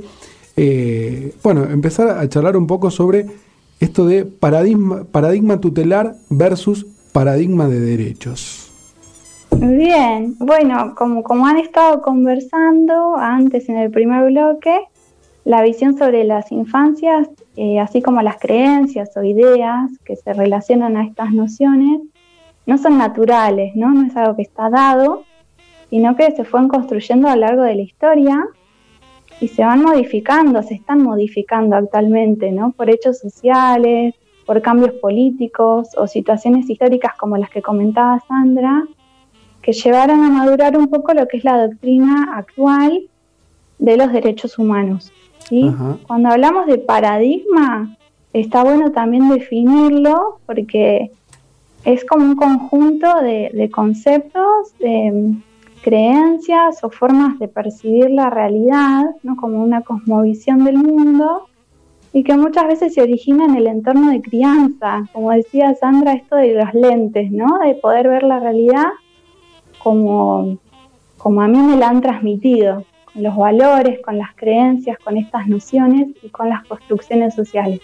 bueno, 1.43 1.65
empezar 1.65 2.17
a 2.17 2.29
charlar 2.29 2.55
un 2.55 2.65
poco 2.65 2.89
sobre 2.89 3.25
esto 3.79 4.05
de 4.05 4.25
paradigma, 4.25 5.03
paradigma 5.03 5.59
tutelar 5.59 6.15
versus 6.29 6.85
paradigma 7.11 7.67
de 7.67 7.79
derechos. 7.79 8.64
Bien, 9.51 10.36
bueno, 10.39 10.93
como, 10.95 11.23
como 11.23 11.47
han 11.47 11.58
estado 11.58 12.01
conversando 12.01 13.15
antes 13.17 13.69
en 13.69 13.77
el 13.77 13.91
primer 13.91 14.25
bloque, 14.25 14.79
la 15.45 15.62
visión 15.62 15.97
sobre 15.97 16.23
las 16.23 16.51
infancias, 16.51 17.29
eh, 17.55 17.79
así 17.79 18.01
como 18.01 18.21
las 18.21 18.38
creencias 18.38 19.15
o 19.15 19.23
ideas 19.23 19.91
que 20.03 20.15
se 20.15 20.34
relacionan 20.34 20.97
a 20.97 21.05
estas 21.05 21.31
nociones, 21.31 22.01
no 22.65 22.77
son 22.77 22.97
naturales, 22.97 23.75
¿no? 23.75 23.93
No 23.93 24.08
es 24.08 24.17
algo 24.17 24.36
que 24.36 24.41
está 24.41 24.69
dado, 24.69 25.23
sino 25.89 26.15
que 26.15 26.31
se 26.31 26.43
fueron 26.43 26.67
construyendo 26.67 27.27
a 27.27 27.36
lo 27.36 27.41
largo 27.41 27.62
de 27.62 27.75
la 27.75 27.81
historia 27.84 28.43
y 29.39 29.47
se 29.49 29.63
van 29.63 29.84
modificando, 29.84 30.63
se 30.63 30.73
están 30.73 31.03
modificando 31.03 31.75
actualmente, 31.75 32.51
¿no? 32.51 32.71
Por 32.71 32.89
hechos 32.89 33.19
sociales, 33.19 34.15
por 34.45 34.62
cambios 34.62 34.93
políticos 34.93 35.89
o 35.97 36.08
situaciones 36.08 36.69
históricas 36.69 37.13
como 37.17 37.38
las 37.38 37.49
que 37.49 37.62
comentaba 37.62 38.19
Sandra, 38.27 38.84
que 39.65 39.73
llevaron 39.73 40.23
a 40.23 40.30
madurar 40.30 40.78
un 40.78 40.89
poco 40.89 41.12
lo 41.15 41.28
que 41.28 41.38
es 41.38 41.43
la 41.43 41.65
doctrina 41.65 42.36
actual 42.38 43.10
de 43.80 43.97
los 43.97 44.13
derechos 44.13 44.60
humanos. 44.60 45.12
¿sí? 45.49 45.73
Cuando 46.06 46.30
hablamos 46.30 46.67
de 46.67 46.78
paradigma, 46.78 47.97
está 48.32 48.63
bueno 48.63 48.91
también 48.91 49.28
definirlo 49.28 50.39
porque 50.45 51.10
es 51.84 52.06
como 52.06 52.25
un 52.25 52.36
conjunto 52.36 53.08
de, 53.23 53.71
conceptos, 53.73 54.78
de 54.78 55.34
creencias 55.82 56.84
o 56.84 56.91
formas 56.91 57.39
de 57.39 57.47
percibir 57.47 58.12
la 58.12 58.30
realidad, 58.30 59.15
¿no? 59.23 59.36
como 59.36 59.63
una 59.63 59.82
cosmovisión 59.82 60.63
del 60.63 60.78
mundo, 60.78 61.47
y 62.13 62.23
que 62.23 62.38
muchas 62.38 62.67
veces 62.67 62.93
se 62.93 63.01
origina 63.01 63.45
en 63.45 63.56
el 63.56 63.65
entorno 63.65 64.12
de 64.12 64.21
crianza, 64.21 65.10
como 65.12 65.32
decía 65.32 65.73
Sandra, 65.73 66.13
esto 66.13 66.36
de 66.36 66.54
los 66.54 66.71
lentes, 66.75 67.32
¿no? 67.32 67.58
de 67.65 67.73
poder 67.73 68.08
ver 68.08 68.21
la 68.21 68.39
realidad 68.39 68.86
como, 69.86 70.58
como 71.19 71.43
a 71.43 71.48
mí 71.48 71.60
me 71.60 71.78
la 71.78 71.89
han 71.89 72.02
transmitido, 72.02 72.86
con 73.13 73.21
los 73.21 73.38
valores, 73.38 74.00
con 74.04 74.17
las 74.17 74.34
creencias, 74.36 74.98
con 74.98 75.15
estas 75.15 75.48
nociones 75.48 76.08
y 76.24 76.30
con 76.30 76.50
las 76.50 76.65
construcciones 76.65 77.36
sociales. 77.36 77.82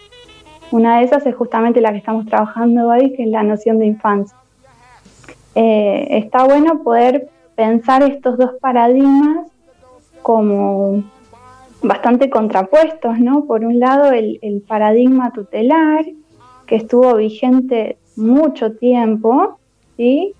Una 0.71 0.97
de 0.97 1.03
esas 1.03 1.27
es 1.27 1.35
justamente 1.35 1.79
la 1.79 1.91
que 1.91 1.99
estamos 1.99 2.25
trabajando 2.25 2.87
hoy, 2.87 3.13
que 3.13 3.21
es 3.21 3.29
la 3.29 3.43
noción 3.43 3.77
de 3.77 3.85
infancia. 3.85 4.35
Eh, 5.53 6.07
está 6.09 6.43
bueno 6.43 6.81
poder 6.81 7.29
pensar 7.53 8.01
estos 8.01 8.35
dos 8.35 8.53
paradigmas 8.59 9.51
como 10.23 11.03
bastante 11.83 12.31
contrapuestos, 12.31 13.19
¿no? 13.19 13.45
Por 13.45 13.63
un 13.63 13.79
lado, 13.79 14.11
el, 14.11 14.39
el 14.41 14.61
paradigma 14.61 15.31
tutelar, 15.33 16.03
que 16.65 16.77
estuvo 16.77 17.13
vigente 17.15 17.99
mucho 18.15 18.71
tiempo, 18.71 19.59
¿sí? 19.97 20.33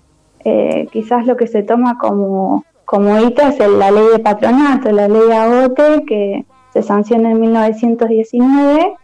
Eh, 0.44 0.88
quizás 0.92 1.26
lo 1.26 1.36
que 1.36 1.46
se 1.46 1.62
toma 1.62 1.98
como, 1.98 2.64
como 2.84 3.18
hito 3.20 3.42
es 3.42 3.58
la 3.58 3.90
ley 3.90 4.06
de 4.12 4.18
patronato, 4.18 4.90
la 4.90 5.08
ley 5.08 5.22
de 5.28 5.36
agote 5.36 6.04
que 6.06 6.44
se 6.72 6.82
sanciona 6.82 7.30
en 7.30 7.40
1919 7.40 8.94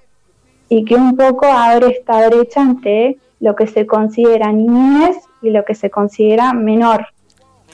y 0.68 0.85
que 0.85 0.96
un 0.96 1.16
poco 1.16 1.46
abre 1.46 1.88
esta 1.88 2.29
brecha 2.29 2.62
entre 2.62 3.18
lo 3.40 3.55
que 3.55 3.66
se 3.66 3.87
considera 3.87 4.53
niñez 4.53 5.16
y 5.42 5.51
lo 5.51 5.64
que 5.64 5.74
se 5.74 5.90
considera 5.90 6.53
menor. 6.53 7.07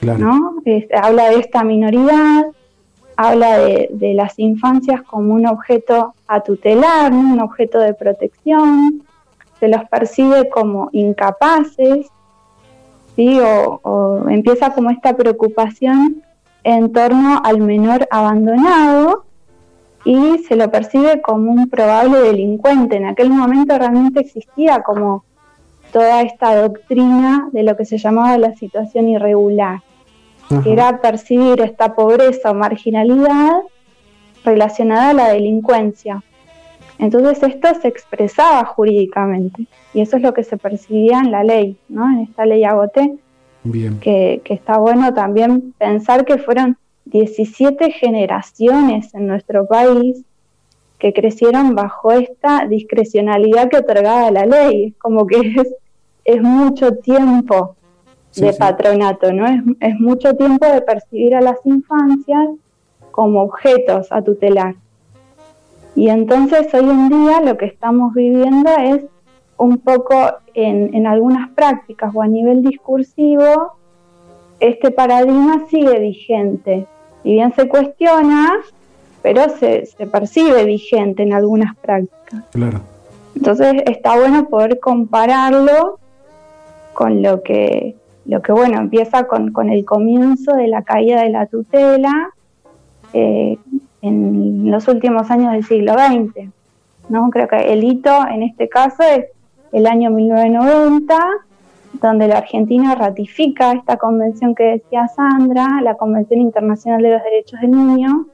¿no? 0.01 0.55
habla 1.01 1.29
de 1.29 1.39
esta 1.39 1.63
minoridad, 1.63 2.45
habla 3.15 3.57
de, 3.57 3.89
de, 3.91 4.13
las 4.13 4.37
infancias 4.37 5.01
como 5.03 5.33
un 5.33 5.47
objeto 5.47 6.13
a 6.27 6.41
tutelar, 6.41 7.13
un 7.13 7.39
objeto 7.39 7.79
de 7.79 7.93
protección, 7.93 9.03
se 9.59 9.69
los 9.69 9.85
percibe 9.85 10.49
como 10.49 10.89
incapaces, 10.91 12.07
¿sí? 13.15 13.39
O, 13.41 14.25
empieza 14.29 14.71
como 14.71 14.89
esta 14.89 15.15
preocupación 15.15 16.23
en 16.63 16.91
torno 16.91 17.41
al 17.43 17.59
menor 17.59 18.07
abandonado 18.11 19.25
y 20.03 20.39
se 20.39 20.55
lo 20.55 20.69
percibe 20.71 21.21
como 21.21 21.51
un 21.51 21.69
probable 21.69 22.19
delincuente. 22.19 22.97
En 22.97 23.05
aquel 23.05 23.29
momento 23.29 23.77
realmente 23.77 24.19
existía 24.19 24.81
como 24.83 25.23
toda 25.91 26.21
esta 26.21 26.55
doctrina 26.61 27.49
de 27.51 27.63
lo 27.63 27.77
que 27.77 27.85
se 27.85 27.97
llamaba 27.97 28.37
la 28.37 28.53
situación 28.53 29.09
irregular, 29.09 29.81
que 30.63 30.73
era 30.73 31.01
percibir 31.01 31.61
esta 31.61 31.95
pobreza 31.95 32.51
o 32.51 32.53
marginalidad 32.53 33.61
relacionada 34.43 35.09
a 35.09 35.13
la 35.13 35.29
delincuencia. 35.29 36.23
Entonces 36.99 37.43
esto 37.43 37.67
se 37.81 37.87
expresaba 37.87 38.63
jurídicamente 38.65 39.65
y 39.93 40.01
eso 40.01 40.17
es 40.17 40.23
lo 40.23 40.33
que 40.33 40.43
se 40.43 40.57
percibía 40.57 41.19
en 41.19 41.31
la 41.31 41.43
ley, 41.43 41.77
¿no? 41.89 42.09
en 42.09 42.21
esta 42.21 42.45
ley 42.45 42.63
Agoté, 42.63 43.15
Que, 43.99 44.41
que 44.43 44.53
está 44.53 44.77
bueno 44.77 45.13
también 45.13 45.73
pensar 45.77 46.25
que 46.25 46.37
fueron 46.37 46.77
17 47.05 47.91
generaciones 47.91 49.13
en 49.13 49.27
nuestro 49.27 49.67
país 49.67 50.23
que 50.99 51.13
crecieron 51.13 51.75
bajo 51.75 52.11
esta 52.11 52.65
discrecionalidad 52.67 53.69
que 53.69 53.77
otorgaba 53.77 54.31
la 54.31 54.45
ley, 54.45 54.93
como 54.97 55.27
que 55.27 55.39
es, 55.39 55.75
es 56.23 56.41
mucho 56.41 56.95
tiempo 56.97 57.75
de 58.35 58.53
patronato, 58.53 59.31
¿no? 59.33 59.45
Es, 59.45 59.61
es 59.79 59.99
mucho 59.99 60.35
tiempo 60.35 60.65
de 60.65 60.81
percibir 60.81 61.35
a 61.35 61.41
las 61.41 61.57
infancias 61.65 62.49
como 63.11 63.41
objetos 63.43 64.07
a 64.11 64.21
tutelar. 64.21 64.75
Y 65.95 66.09
entonces 66.09 66.73
hoy 66.73 66.89
en 66.89 67.09
día 67.09 67.41
lo 67.41 67.57
que 67.57 67.65
estamos 67.65 68.13
viviendo 68.13 68.69
es 68.77 69.05
un 69.57 69.77
poco 69.77 70.15
en, 70.53 71.07
algunas 71.07 71.49
prácticas 71.51 72.11
o 72.13 72.21
a 72.21 72.27
nivel 72.27 72.63
discursivo, 72.63 73.73
este 74.59 74.91
paradigma 74.91 75.65
sigue 75.69 75.99
vigente. 75.99 76.85
Si 77.23 77.33
bien 77.33 77.53
se 77.53 77.67
cuestiona, 77.67 78.53
pero 79.21 79.49
se, 79.49 79.85
se 79.85 80.05
percibe 80.05 80.65
vigente 80.65 81.23
en 81.23 81.33
algunas 81.33 81.75
prácticas. 81.77 82.43
Claro. 82.51 82.81
Entonces 83.35 83.75
está 83.85 84.17
bueno 84.17 84.47
poder 84.49 84.79
compararlo 84.79 85.99
con 86.93 87.21
lo 87.21 87.41
que, 87.41 87.95
lo 88.25 88.41
que 88.41 88.51
bueno, 88.51 88.79
empieza 88.79 89.25
con, 89.25 89.51
con 89.51 89.69
el 89.69 89.85
comienzo 89.85 90.53
de 90.53 90.67
la 90.67 90.83
caída 90.83 91.23
de 91.23 91.29
la 91.29 91.45
tutela, 91.45 92.29
eh, 93.13 93.57
en 94.07 94.71
los 94.71 94.87
últimos 94.87 95.29
años 95.31 95.51
del 95.53 95.65
siglo 95.65 95.93
XX. 95.93 96.49
¿no? 97.09 97.29
Creo 97.29 97.47
que 97.47 97.73
el 97.73 97.83
hito 97.83 98.27
en 98.27 98.43
este 98.43 98.69
caso 98.69 99.03
es 99.03 99.25
el 99.71 99.87
año 99.87 100.09
1990, 100.09 101.15
donde 102.01 102.27
la 102.27 102.37
Argentina 102.37 102.95
ratifica 102.95 103.73
esta 103.73 103.97
convención 103.97 104.55
que 104.55 104.63
decía 104.63 105.07
Sandra, 105.07 105.81
la 105.81 105.95
Convención 105.95 106.39
Internacional 106.41 107.01
de 107.01 107.11
los 107.11 107.23
Derechos 107.23 107.59
del 107.61 107.71
Niño, 107.71 108.27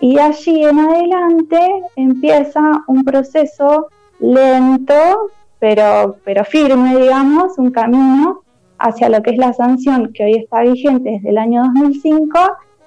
y 0.00 0.18
allí 0.18 0.64
en 0.64 0.78
adelante 0.78 1.58
empieza 1.96 2.60
un 2.86 3.04
proceso 3.04 3.88
lento, 4.18 5.30
pero, 5.58 6.16
pero 6.24 6.44
firme, 6.44 6.96
digamos, 6.96 7.58
un 7.58 7.70
camino 7.70 8.42
hacia 8.78 9.08
lo 9.08 9.22
que 9.22 9.30
es 9.30 9.38
la 9.38 9.54
sanción 9.54 10.12
que 10.12 10.24
hoy 10.24 10.34
está 10.34 10.60
vigente 10.60 11.10
desde 11.12 11.30
el 11.30 11.38
año 11.38 11.62
2005 11.74 12.38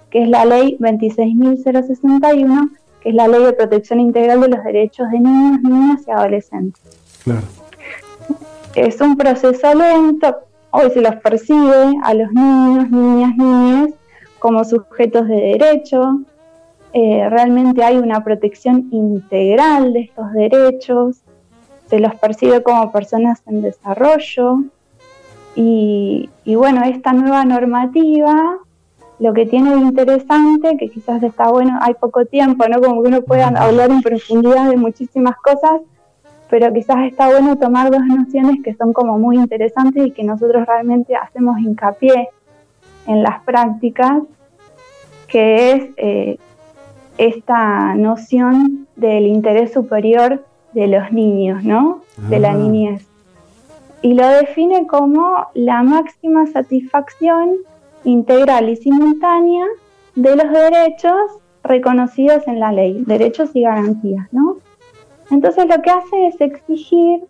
que 0.10 0.24
es 0.24 0.30
la 0.30 0.45
ley 0.45 0.78
26.061, 0.80 2.69
que 3.02 3.10
es 3.10 3.15
la 3.15 3.28
ley 3.28 3.43
de 3.43 3.54
protección 3.54 4.00
integral 4.00 4.41
de 4.41 4.50
los 4.50 4.63
derechos 4.63 5.10
de 5.12 5.19
niños, 5.19 5.62
niñas 5.62 6.02
y 6.08 6.12
adolescentes. 6.12 6.82
Claro. 7.24 7.48
Es 8.76 9.02
un 9.02 9.17
proceso 9.17 9.74
lento, 9.74 10.36
hoy 10.72 10.91
se 10.91 11.02
los 11.02 11.15
percibe 11.17 11.95
a 12.04 12.13
los 12.13 12.32
niños, 12.32 12.89
niñas, 12.89 13.36
niñas 13.36 13.89
como 14.39 14.63
sujetos 14.63 15.28
de 15.28 15.36
derecho. 15.36 16.22
Eh, 16.93 17.28
realmente 17.30 17.84
hay 17.84 17.98
una 17.98 18.24
protección 18.24 18.88
integral 18.91 19.93
de 19.93 20.02
estos 20.02 20.32
derechos. 20.34 21.17
se 21.88 22.00
los 22.00 22.13
percibe 22.15 22.62
como 22.62 22.91
personas 22.91 23.41
en 23.48 23.62
desarrollo. 23.62 24.60
Y, 25.56 26.30
y 26.45 26.56
bueno, 26.56 26.84
esta 26.84 27.12
nueva 27.13 27.43
normativa 27.45 28.60
lo 29.19 29.34
que 29.34 29.45
tiene 29.45 29.71
de 29.75 29.82
interesante, 29.82 30.77
que 30.77 30.89
quizás 30.89 31.21
está 31.23 31.49
bueno, 31.49 31.77
hay 31.82 31.93
poco 31.93 32.25
tiempo, 32.25 32.65
¿no? 32.67 32.82
Como 32.82 33.03
que 33.03 33.10
uno 33.10 33.21
pueda 33.21 33.47
hablar 33.47 33.91
en 33.91 34.01
profundidad 34.01 34.69
de 34.69 34.77
muchísimas 34.77 35.36
cosas, 35.38 35.82
pero 36.49 36.73
quizás 36.73 36.97
está 37.05 37.29
bueno 37.29 37.58
tomar 37.58 37.91
dos 37.91 38.05
nociones 38.05 38.63
que 38.63 38.73
son 38.75 38.93
como 38.93 39.19
muy 39.19 39.36
interesantes 39.36 40.08
y 40.08 40.12
que 40.12 40.23
nosotros 40.23 40.65
realmente 40.65 41.15
hacemos 41.15 41.60
hincapié 41.60 42.29
en 43.08 43.21
las 43.21 43.43
prácticas, 43.43 44.23
que 45.27 45.71
es 45.73 45.89
eh, 45.97 46.38
esta 47.17 47.95
noción 47.95 48.88
del 48.95 49.27
interés 49.27 49.73
superior 49.73 50.45
de 50.71 50.88
los 50.88 51.12
niños, 51.12 51.63
¿no? 51.63 52.01
De 52.29 52.39
la 52.39 52.51
ah. 52.51 52.55
niñez. 52.55 53.05
Y 54.01 54.13
lo 54.13 54.25
define 54.27 54.88
como 54.88 55.47
la 55.53 55.84
máxima 55.84 56.47
satisfacción 56.47 57.58
integral 58.04 58.70
y 58.70 58.76
simultánea 58.76 59.66
de 60.16 60.36
los 60.36 60.52
derechos 60.52 61.40
reconocidos 61.64 62.48
en 62.48 62.60
la 62.60 62.72
ley, 62.72 63.04
derechos 63.06 63.52
y 63.54 63.62
garantías, 63.62 64.28
¿no? 64.32 64.58
Entonces 65.32 65.68
lo 65.68 65.82
que 65.82 65.92
hace 65.92 66.28
es 66.28 66.42
exigir 66.42 67.24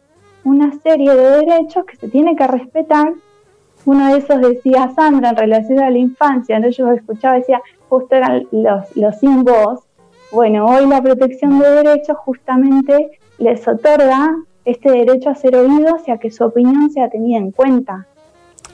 una 0.44 0.72
serie 0.80 1.14
de 1.14 1.46
derechos 1.46 1.86
que 1.86 1.98
se 1.98 2.08
tiene 2.08 2.36
que 2.36 2.48
respetar. 2.48 3.14
Uno 3.86 4.12
de 4.12 4.20
esos 4.20 4.40
decía 4.42 4.92
Sandra 4.96 5.30
en 5.30 5.36
relación 5.36 5.80
a 5.80 5.90
la 5.90 5.98
infancia, 5.98 6.60
¿no? 6.60 6.70
yo 6.70 6.92
escuchaba, 6.92 7.36
decía, 7.36 7.62
justo 7.88 8.16
eran 8.16 8.48
los, 8.52 8.96
los 8.96 9.20
sin 9.20 9.44
voz. 9.44 9.82
Bueno, 10.32 10.66
hoy 10.66 10.86
la 10.86 11.02
protección 11.02 11.60
de 11.60 11.70
derechos 11.70 12.18
justamente 12.18 13.20
les 13.38 13.68
otorga 13.68 14.36
este 14.66 14.92
derecho 14.92 15.30
a 15.30 15.36
ser 15.36 15.56
oídos 15.56 16.08
y 16.08 16.12
a 16.12 16.18
que 16.18 16.30
su 16.30 16.44
opinión 16.44 16.92
sea 16.92 17.10
tenida 17.10 17.38
en 17.38 17.52
cuenta. 17.52 18.06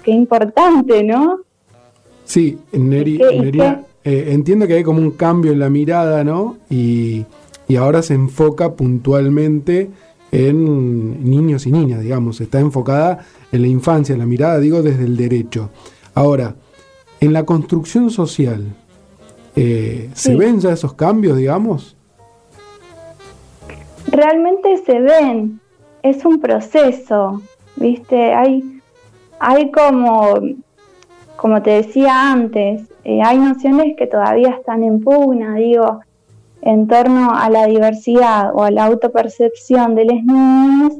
Qué 0.03 0.11
importante, 0.11 1.03
¿no? 1.03 1.39
Sí, 2.25 2.57
Neri, 2.71 3.19
eh, 4.03 4.25
entiendo 4.33 4.67
que 4.67 4.73
hay 4.73 4.83
como 4.83 4.99
un 4.99 5.11
cambio 5.11 5.51
en 5.51 5.59
la 5.59 5.69
mirada, 5.69 6.23
¿no? 6.23 6.57
Y, 6.69 7.25
ahora 7.77 8.01
se 8.03 8.13
enfoca 8.13 8.73
puntualmente 8.73 9.89
en 10.31 11.23
niños 11.23 11.65
y 11.65 11.71
niñas, 11.71 12.01
digamos, 12.01 12.39
está 12.41 12.59
enfocada 12.59 13.25
en 13.51 13.61
la 13.61 13.67
infancia, 13.67 14.15
la 14.17 14.25
mirada, 14.25 14.59
digo, 14.59 14.83
desde 14.83 15.05
el 15.05 15.17
derecho. 15.17 15.69
Ahora, 16.13 16.55
en 17.19 17.33
la 17.33 17.43
construcción 17.43 18.11
social, 18.11 18.75
eh, 19.55 20.09
¿se 20.13 20.35
ven 20.35 20.59
ya 20.59 20.73
esos 20.73 20.93
cambios, 20.93 21.37
digamos? 21.37 21.95
Realmente 24.07 24.77
se 24.85 24.99
ven, 24.99 25.59
es 26.03 26.23
un 26.25 26.39
proceso, 26.39 27.41
¿viste? 27.75 28.33
Hay, 28.33 28.81
hay 29.39 29.71
como 29.71 30.39
como 31.37 31.61
te 31.61 31.71
decía 31.71 32.31
antes, 32.31 32.83
eh, 33.03 33.21
hay 33.21 33.37
nociones 33.37 33.95
que 33.97 34.07
todavía 34.07 34.49
están 34.49 34.83
en 34.83 35.01
pugna, 35.01 35.55
digo, 35.55 36.01
en 36.61 36.87
torno 36.87 37.31
a 37.35 37.49
la 37.49 37.67
diversidad 37.67 38.51
o 38.53 38.63
a 38.63 38.71
la 38.71 38.85
autopercepción 38.85 39.95
de 39.95 40.05
los 40.05 40.23
niños, 40.23 40.93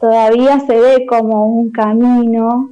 todavía 0.00 0.60
se 0.60 0.80
ve 0.80 1.06
como 1.06 1.46
un 1.46 1.70
camino 1.70 2.70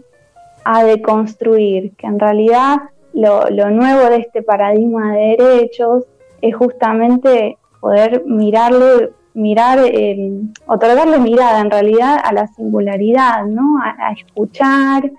a 0.65 0.85
deconstruir, 0.85 1.93
que 1.97 2.07
en 2.07 2.19
realidad 2.19 2.79
lo, 3.13 3.51
nuevo 3.71 4.09
de 4.09 4.19
este 4.19 4.43
paradigma 4.43 5.13
de 5.13 5.37
derechos 5.39 6.05
es 6.41 6.55
justamente 6.55 7.59
poder 7.81 8.25
mirarle, 8.25 9.11
mirar, 9.35 9.81
eh, 9.85 10.33
otorgarle 10.67 11.19
mirada 11.19 11.61
en 11.61 11.71
realidad 11.71 12.19
a 12.23 12.33
la 12.33 12.47
singularidad, 12.47 13.45
¿no? 13.45 13.79
a 13.83 14.13
escuchar, 14.13 15.11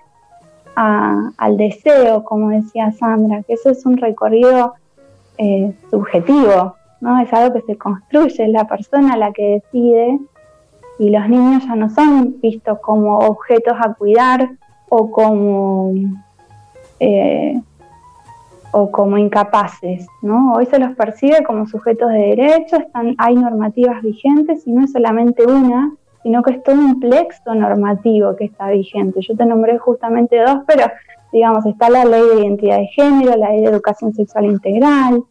al 0.74 1.56
deseo, 1.56 2.24
como 2.24 2.50
decía 2.50 2.92
Sandra, 2.92 3.42
que 3.42 3.54
eso 3.54 3.70
es 3.70 3.84
un 3.84 3.96
recorrido 3.98 4.74
eh, 5.38 5.72
subjetivo, 5.90 6.76
¿no? 7.00 7.20
Es 7.20 7.32
algo 7.32 7.54
que 7.54 7.62
se 7.62 7.76
construye, 7.76 8.44
es 8.44 8.48
la 8.48 8.66
persona 8.66 9.16
la 9.16 9.32
que 9.32 9.62
decide 9.62 10.18
y 10.98 11.10
los 11.10 11.28
niños 11.28 11.64
ya 11.64 11.74
no 11.74 11.90
son 11.90 12.40
vistos 12.40 12.78
como 12.80 13.18
objetos 13.18 13.74
a 13.80 13.94
cuidar 13.94 14.50
o 14.88 15.10
como 15.10 15.92
eh, 17.00 17.60
o 18.72 18.90
como 18.90 19.18
incapaces, 19.18 20.06
¿no? 20.22 20.54
Hoy 20.54 20.66
se 20.66 20.78
los 20.78 20.96
percibe 20.96 21.44
como 21.44 21.66
sujetos 21.66 22.10
de 22.10 22.34
derecho, 22.34 22.76
están, 22.76 23.14
hay 23.18 23.34
normativas 23.34 24.02
vigentes 24.02 24.66
y 24.66 24.72
no 24.72 24.84
es 24.84 24.92
solamente 24.92 25.44
una, 25.44 25.92
sino 26.22 26.42
que 26.42 26.52
es 26.52 26.62
todo 26.62 26.76
un 26.76 27.00
plexo 27.00 27.54
normativo 27.54 28.36
que 28.36 28.44
está 28.44 28.68
vigente. 28.70 29.20
Yo 29.20 29.36
te 29.36 29.44
nombré 29.44 29.78
justamente 29.78 30.38
dos, 30.38 30.58
pero 30.66 30.86
digamos, 31.32 31.64
está 31.66 31.88
la 31.90 32.04
ley 32.04 32.22
de 32.22 32.40
identidad 32.42 32.78
de 32.78 32.86
género, 32.88 33.36
la 33.36 33.50
ley 33.50 33.62
de 33.62 33.68
educación 33.68 34.12
sexual 34.12 34.46
integral, 34.46 35.24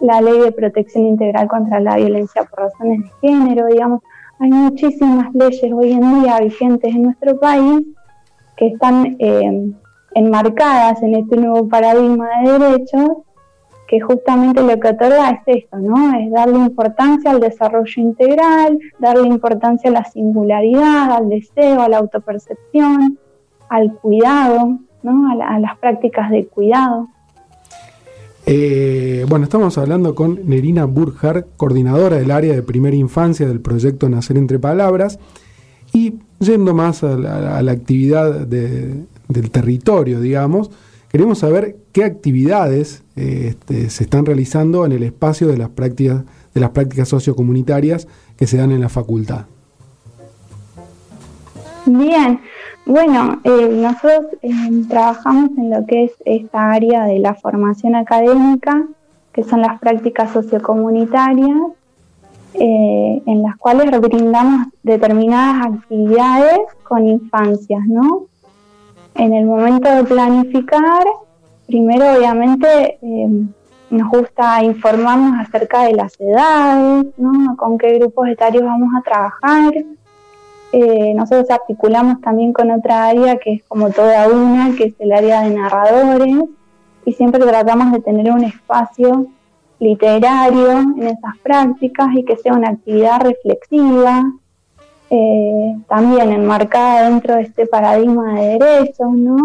la 0.00 0.20
ley 0.20 0.38
de 0.40 0.52
protección 0.52 1.06
integral 1.06 1.48
contra 1.48 1.80
la 1.80 1.96
violencia 1.96 2.44
por 2.44 2.60
razones 2.60 3.02
de 3.02 3.28
género, 3.28 3.66
digamos, 3.66 4.02
hay 4.38 4.50
muchísimas 4.50 5.32
leyes 5.34 5.72
hoy 5.72 5.92
en 5.92 6.22
día 6.22 6.40
vigentes 6.40 6.92
en 6.92 7.02
nuestro 7.04 7.38
país 7.38 7.86
que 8.56 8.68
están 8.68 9.16
eh, 9.20 9.72
enmarcadas 10.14 11.00
en 11.02 11.14
este 11.14 11.36
nuevo 11.36 11.68
paradigma 11.68 12.28
de 12.42 12.58
derechos 12.58 13.08
que 13.92 14.00
justamente 14.00 14.62
lo 14.62 14.80
que 14.80 14.88
otorga 14.88 15.28
es 15.32 15.64
esto, 15.64 15.76
¿no? 15.76 16.18
Es 16.18 16.32
darle 16.32 16.56
importancia 16.56 17.30
al 17.30 17.40
desarrollo 17.40 17.92
integral, 18.00 18.78
darle 18.98 19.28
importancia 19.28 19.90
a 19.90 19.92
la 19.92 20.04
singularidad, 20.04 21.12
al 21.12 21.28
deseo, 21.28 21.82
a 21.82 21.90
la 21.90 21.98
autopercepción, 21.98 23.18
al 23.68 23.92
cuidado, 23.96 24.78
¿no? 25.02 25.30
A, 25.30 25.58
las 25.58 25.76
prácticas 25.78 26.30
de 26.30 26.46
cuidado. 26.46 27.08
Eh, 28.46 29.26
bueno, 29.28 29.44
estamos 29.44 29.76
hablando 29.76 30.14
con 30.14 30.40
Nerina 30.48 30.86
Burjar, 30.86 31.44
coordinadora 31.58 32.16
del 32.16 32.30
área 32.30 32.54
de 32.54 32.62
primera 32.62 32.96
infancia 32.96 33.46
del 33.46 33.60
proyecto 33.60 34.08
Nacer 34.08 34.38
entre 34.38 34.58
Palabras, 34.58 35.18
y 35.92 36.14
yendo 36.38 36.72
más 36.72 37.04
a 37.04 37.14
la, 37.18 37.70
actividad 37.70 38.46
del 38.46 39.50
territorio, 39.50 40.18
digamos, 40.18 40.70
Queremos 41.12 41.40
saber 41.40 41.76
qué 41.92 42.04
actividades 42.04 43.04
eh, 43.16 43.48
este, 43.50 43.90
se 43.90 44.04
están 44.04 44.24
realizando 44.24 44.86
en 44.86 44.92
el 44.92 45.02
espacio 45.02 45.46
de 45.46 45.58
las 45.58 45.68
prácticas, 45.68 47.06
sociocomunitarias 47.06 48.08
que 48.38 48.46
se 48.46 48.56
dan 48.56 48.72
en 48.72 48.80
la 48.80 48.88
facultad. 48.88 49.44
Bien, 51.84 52.40
bueno, 52.86 53.42
eh, 53.44 53.68
nosotros 53.70 54.38
eh, 54.40 54.50
trabajamos 54.88 55.50
en 55.58 55.68
lo 55.68 55.84
que 55.84 56.04
es 56.04 56.12
esta 56.24 56.72
área 56.72 57.04
de 57.04 57.18
la 57.18 57.34
formación 57.34 57.94
académica, 57.94 58.86
que 59.34 59.44
son 59.44 59.60
las 59.60 59.78
prácticas 59.80 60.32
sociocomunitarias, 60.32 61.58
en 62.54 63.42
las 63.42 63.56
cuales 63.56 63.90
brindamos 63.98 64.68
determinadas 64.82 65.66
actividades 65.66 66.60
con 66.84 67.06
infancias, 67.06 67.80
¿no? 67.86 68.26
En 69.14 69.34
el 69.34 69.44
momento 69.44 69.90
de 69.90 70.04
planificar, 70.04 71.04
primero 71.66 72.16
obviamente 72.16 72.98
eh, 73.02 73.28
nos 73.90 74.10
gusta 74.10 74.62
informarnos 74.64 75.46
acerca 75.46 75.82
de 75.84 75.92
las 75.92 76.18
edades, 76.18 77.06
¿no? 77.18 77.56
con 77.56 77.76
qué 77.76 77.98
grupos 77.98 78.28
etarios 78.28 78.64
vamos 78.64 78.88
a 78.98 79.02
trabajar. 79.02 79.74
Eh, 80.72 81.12
nosotros 81.14 81.50
articulamos 81.50 82.20
también 82.22 82.54
con 82.54 82.70
otra 82.70 83.08
área 83.08 83.36
que 83.36 83.52
es 83.54 83.62
como 83.64 83.90
toda 83.90 84.28
una, 84.28 84.74
que 84.74 84.84
es 84.84 84.94
el 84.98 85.12
área 85.12 85.42
de 85.42 85.54
narradores, 85.54 86.36
y 87.04 87.12
siempre 87.12 87.44
tratamos 87.44 87.92
de 87.92 88.00
tener 88.00 88.32
un 88.32 88.44
espacio 88.44 89.26
literario 89.78 90.70
en 90.70 91.02
esas 91.02 91.36
prácticas 91.42 92.08
y 92.14 92.24
que 92.24 92.36
sea 92.36 92.54
una 92.54 92.70
actividad 92.70 93.20
reflexiva, 93.20 94.32
eh, 95.14 95.76
también 95.90 96.32
enmarcada 96.32 97.10
dentro 97.10 97.34
de 97.36 97.42
este 97.42 97.66
paradigma 97.66 98.40
de 98.40 98.58
derechos, 98.58 99.12
¿no? 99.12 99.36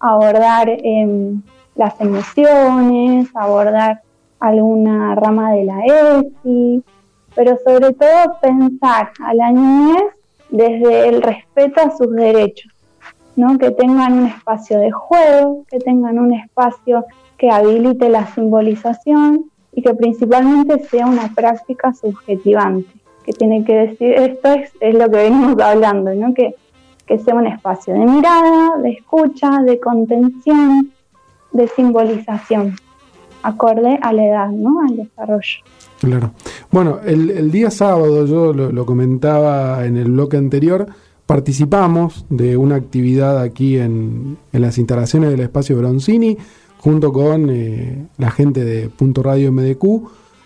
Abordar 0.00 0.70
em, 0.70 1.42
las 1.74 2.00
emociones, 2.00 3.28
abordar 3.34 4.00
alguna 4.40 5.14
rama 5.14 5.52
de 5.52 5.64
la 5.64 5.84
ESI, 5.84 6.82
pero 7.34 7.58
sobre 7.62 7.92
todo 7.92 8.38
pensar 8.40 9.10
a 9.22 9.34
la 9.34 9.52
niñez 9.52 10.02
desde 10.48 11.08
el 11.10 11.20
respeto 11.20 11.82
a 11.82 11.94
sus 11.94 12.10
derechos, 12.14 12.72
¿no? 13.36 13.58
que 13.58 13.70
tengan 13.70 14.14
un 14.14 14.26
espacio 14.28 14.78
de 14.78 14.92
juego, 14.92 15.66
que 15.70 15.78
tengan 15.78 16.18
un 16.18 16.32
espacio 16.32 17.04
que 17.36 17.50
habilite 17.50 18.08
la 18.08 18.26
simbolización 18.28 19.50
y 19.74 19.82
que 19.82 19.92
principalmente 19.92 20.78
sea 20.88 21.04
una 21.04 21.28
práctica 21.34 21.92
subjetivante 21.92 23.01
que 23.24 23.32
tiene 23.32 23.64
que 23.64 23.74
decir, 23.74 24.12
esto 24.12 24.48
es, 24.48 24.72
es 24.80 24.94
lo 24.94 25.10
que 25.10 25.16
venimos 25.16 25.60
hablando, 25.60 26.14
¿no? 26.14 26.34
que, 26.34 26.54
que 27.06 27.18
sea 27.18 27.34
un 27.34 27.46
espacio 27.46 27.94
de 27.94 28.00
mirada, 28.00 28.78
de 28.82 28.90
escucha, 28.90 29.60
de 29.62 29.78
contención, 29.78 30.90
de 31.52 31.68
simbolización, 31.68 32.76
acorde 33.42 33.98
a 34.02 34.12
la 34.12 34.24
edad, 34.24 34.48
¿no? 34.48 34.80
al 34.80 34.96
desarrollo. 34.96 35.58
Claro. 36.00 36.32
Bueno, 36.70 36.98
el, 37.04 37.30
el 37.30 37.50
día 37.50 37.70
sábado, 37.70 38.26
yo 38.26 38.52
lo, 38.52 38.86
comentaba 38.86 39.84
en 39.86 39.96
el 39.96 40.10
bloque 40.10 40.36
anterior, 40.36 40.86
participamos 41.26 42.26
de 42.28 42.56
una 42.56 42.74
actividad 42.74 43.40
aquí 43.40 43.78
en, 43.78 44.36
en 44.52 44.62
las 44.62 44.78
instalaciones 44.78 45.30
del 45.30 45.40
espacio 45.40 45.76
Bronzini, 45.76 46.36
junto 46.78 47.12
con 47.12 47.48
eh, 47.50 48.06
la 48.18 48.30
gente 48.32 48.64
de 48.64 48.88
Punto 48.88 49.22
Radio 49.22 49.52
MDQ, 49.52 49.84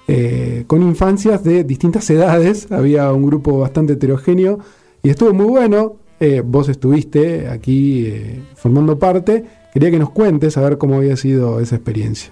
eh, 0.09 0.65
con 0.67 0.83
infancias 0.83 1.43
de 1.45 1.65
distintas 1.65 2.09
edades. 2.11 2.71
Había 2.71 3.13
un 3.13 3.27
grupo 3.27 3.59
bastante 3.61 3.95
heterogéneo 3.95 4.59
y 5.03 5.11
estuvo 5.11 5.33
muy 5.35 5.47
bueno. 5.47 5.97
Eh, 6.21 6.43
vos 6.45 6.69
estuviste 6.69 7.49
aquí 7.49 8.07
eh, 8.07 8.41
formando 8.55 8.99
parte. 8.99 9.45
Quería 9.75 9.91
que 9.91 9.99
nos 9.99 10.11
cuentes 10.11 10.57
a 10.57 10.63
ver 10.63 10.79
cómo 10.79 10.97
había 10.97 11.17
sido 11.17 11.61
esa 11.61 11.77
experiencia. 11.77 12.31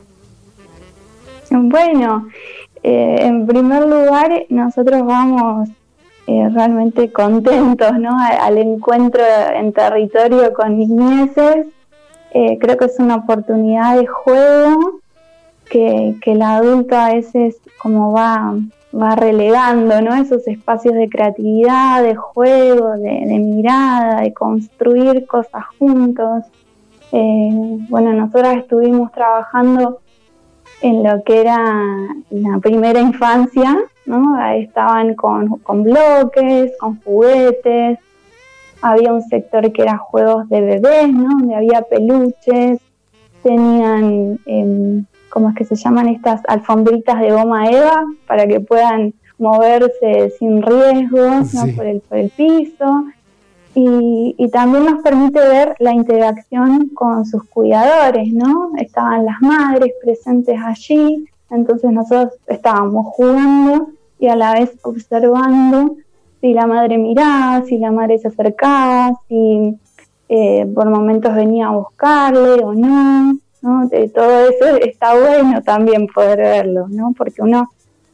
Bueno, 1.50 2.28
eh, 2.82 3.16
en 3.20 3.46
primer 3.46 3.82
lugar, 3.86 4.46
nosotros 4.48 5.04
vamos 5.04 5.68
realmente 6.26 7.12
contentos 7.12 7.98
¿no? 7.98 8.18
A- 8.18 8.46
al 8.46 8.56
encuentro 8.56 9.22
en 9.54 9.72
territorio 9.74 10.54
con 10.54 10.78
niñeces. 10.78 11.66
Eh, 12.32 12.58
creo 12.58 12.76
que 12.78 12.86
es 12.86 12.98
una 12.98 13.16
oportunidad 13.16 13.98
de 13.98 14.06
juego 14.06 15.00
que, 15.68 16.16
que 16.22 16.32
el 16.32 16.42
adulto 16.42 16.96
a 16.96 17.12
veces 17.14 17.56
como 17.78 18.12
va, 18.12 18.54
va 18.94 19.14
relegando 19.14 20.00
¿no? 20.00 20.14
esos 20.14 20.46
espacios 20.46 20.94
de 20.94 21.08
creatividad, 21.08 22.02
de 22.02 22.14
juego, 22.14 22.92
de, 22.96 23.38
mirada, 23.38 24.22
de 24.22 24.32
construir 24.32 25.26
cosas 25.26 25.64
juntos. 25.78 26.44
Eh, 27.12 27.50
bueno, 27.88 28.12
nosotras 28.12 28.56
estuvimos 28.58 29.12
trabajando 29.12 30.00
en 30.80 31.02
lo 31.02 31.22
que 31.24 31.40
era 31.40 31.58
la 32.30 32.58
primera 32.58 33.00
infancia, 33.00 33.76
¿no? 34.06 34.36
Ahí 34.36 34.62
estaban 34.62 35.14
con, 35.14 35.58
con 35.60 35.82
bloques, 35.82 36.72
con 36.78 37.00
juguetes, 37.02 37.98
había 38.82 39.12
un 39.12 39.22
sector 39.22 39.72
que 39.72 39.82
era 39.82 39.96
juegos 39.96 40.48
de 40.48 40.60
bebés, 40.60 41.12
¿no? 41.12 41.38
Donde 41.38 41.54
había 41.54 41.82
peluches, 41.82 42.80
tenían, 43.42 44.38
em, 44.46 45.04
¿cómo 45.34 45.48
es 45.48 45.56
que 45.56 45.64
se 45.64 45.74
llaman 45.74 46.06
estas 46.06 46.42
alfombritas 46.46 47.20
de 47.20 47.32
goma 47.32 47.68
eva? 47.68 48.04
Para 48.28 48.46
que 48.46 48.60
puedan 48.60 49.14
moverse 49.36 50.32
sin 50.38 50.62
riesgos. 50.62 51.52
Por 51.74 51.86
el, 51.86 52.00
por 52.02 52.18
el 52.18 52.30
piso. 52.30 53.06
Y, 53.74 54.36
y 54.38 54.48
también 54.50 54.84
nos 54.84 55.02
permite 55.02 55.40
ver 55.40 55.74
la 55.80 55.92
interacción 55.92 56.90
con 56.90 57.26
sus 57.26 57.42
cuidadores, 57.42 58.32
¿no? 58.32 58.70
Estaban 58.78 59.26
las 59.26 59.40
madres 59.40 59.92
presentes 60.00 60.56
allí, 60.64 61.26
entonces 61.50 61.90
nosotros 61.90 62.34
estábamos 62.46 63.06
jugando 63.06 63.88
y 64.20 64.28
a 64.28 64.36
la 64.36 64.52
vez 64.52 64.76
observando 64.82 65.96
si 66.40 66.54
la 66.54 66.68
madre 66.68 66.98
miraba, 66.98 67.64
si 67.66 67.78
la 67.78 67.90
madre 67.90 68.18
se 68.18 68.28
acercaba, 68.28 69.18
si 69.28 69.76
eh, 70.28 70.70
por 70.72 70.88
momentos 70.88 71.34
venía 71.34 71.66
a 71.66 71.72
buscarle 71.72 72.62
o 72.62 72.74
no, 72.74 73.36
¿no? 73.64 73.88
De 73.88 74.08
todo 74.08 74.48
eso 74.48 74.76
está 74.76 75.18
bueno 75.18 75.62
también 75.62 76.06
poder 76.06 76.38
verlo, 76.38 76.86
¿no? 76.88 77.12
Porque 77.16 77.42
uno 77.42 77.70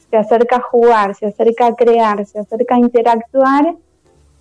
se 0.09 0.17
acerca 0.17 0.57
a 0.57 0.63
jugar, 0.63 1.15
se 1.15 1.27
acerca 1.27 1.67
a 1.67 1.75
crear, 1.75 2.25
se 2.25 2.39
acerca 2.39 2.77
a 2.77 2.79
interactuar 2.79 3.75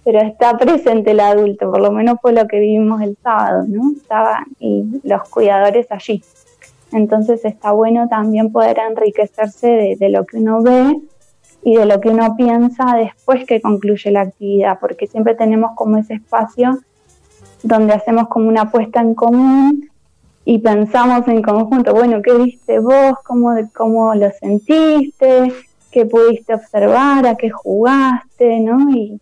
pero 0.03 0.21
está 0.21 0.57
presente 0.57 1.11
el 1.11 1.19
adulto, 1.19 1.69
por 1.69 1.81
lo 1.81 1.91
menos 1.91 2.17
fue 2.21 2.33
lo 2.33 2.47
que 2.47 2.59
vivimos 2.59 3.01
el 3.01 3.17
sábado, 3.21 3.65
¿no? 3.67 3.91
Estaban 3.95 4.45
y 4.59 4.83
los 5.03 5.29
cuidadores 5.29 5.91
allí. 5.91 6.23
Entonces 6.91 7.45
está 7.45 7.71
bueno 7.73 8.07
también 8.07 8.51
poder 8.51 8.79
enriquecerse 8.79 9.67
de, 9.67 9.95
de 9.97 10.09
lo 10.09 10.25
que 10.25 10.37
uno 10.37 10.63
ve 10.63 10.99
y 11.61 11.75
de 11.75 11.85
lo 11.85 11.99
que 12.01 12.09
uno 12.09 12.35
piensa 12.35 12.95
después 12.95 13.45
que 13.45 13.61
concluye 13.61 14.09
la 14.09 14.21
actividad, 14.21 14.79
porque 14.79 15.05
siempre 15.05 15.35
tenemos 15.35 15.71
como 15.75 15.97
ese 15.97 16.15
espacio 16.15 16.79
donde 17.61 17.93
hacemos 17.93 18.29
como 18.29 18.47
una 18.47 18.61
apuesta 18.63 19.01
en 19.01 19.13
común 19.13 19.88
y 20.45 20.59
pensamos 20.59 21.27
en 21.27 21.41
conjunto, 21.41 21.93
bueno, 21.93 22.21
¿qué 22.21 22.33
viste 22.33 22.79
vos? 22.79 23.13
¿Cómo, 23.23 23.55
cómo 23.75 24.15
lo 24.15 24.31
sentiste? 24.31 25.53
¿Qué 25.91 26.05
pudiste 26.05 26.53
observar? 26.53 27.27
¿A 27.27 27.35
qué 27.35 27.49
jugaste? 27.49 28.59
¿no? 28.59 28.89
Y, 28.89 29.19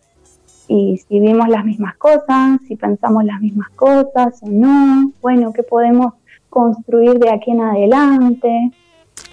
y 0.68 0.98
si 0.98 1.20
vimos 1.20 1.48
las 1.48 1.64
mismas 1.64 1.96
cosas, 1.96 2.60
si 2.66 2.76
pensamos 2.76 3.24
las 3.24 3.40
mismas 3.40 3.70
cosas 3.70 4.40
o 4.42 4.48
no, 4.48 5.12
bueno, 5.20 5.52
qué 5.52 5.62
podemos 5.62 6.14
construir 6.48 7.18
de 7.18 7.30
aquí 7.30 7.50
en 7.50 7.62
adelante. 7.62 8.70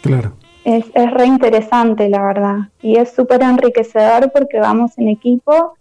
Claro. 0.01 0.33
Es, 0.63 0.85
es 0.95 1.11
re 1.11 1.27
interesante, 1.27 2.09
la 2.09 2.25
verdad, 2.25 2.57
y 2.81 2.95
es 2.95 3.11
súper 3.11 3.43
enriquecedor 3.43 4.31
porque 4.31 4.59
vamos 4.59 4.97
en 4.97 5.09
equipo 5.09 5.75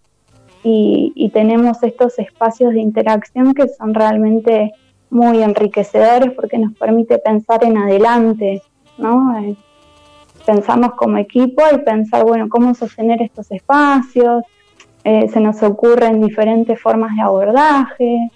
y, 0.63 1.13
y 1.15 1.31
tenemos 1.31 1.83
estos 1.83 2.19
espacios 2.19 2.75
de 2.75 2.81
interacción 2.81 3.55
que 3.55 3.67
son 3.69 3.95
realmente 3.95 4.75
muy 5.15 5.43
enriquecedores 5.43 6.33
porque 6.33 6.59
nos 6.59 6.75
permite 6.75 7.19
pensar 7.19 7.65
en 7.65 7.79
adelante, 7.79 8.63
¿no? 8.99 9.39
Eh, 9.39 9.57
pensamos 10.45 10.93
como 10.97 11.19
equipo 11.19 11.63
y 11.73 11.79
pensar, 11.79 12.25
bueno, 12.25 12.49
cómo 12.49 12.75
sostener 12.75 13.23
estos 13.23 13.51
espacios, 13.51 14.45
eh, 15.05 15.29
se 15.29 15.41
nos 15.41 15.63
ocurren 15.63 16.21
diferentes 16.21 16.81
formas 16.81 17.15
de 17.15 17.23
abordaje, 17.23 18.31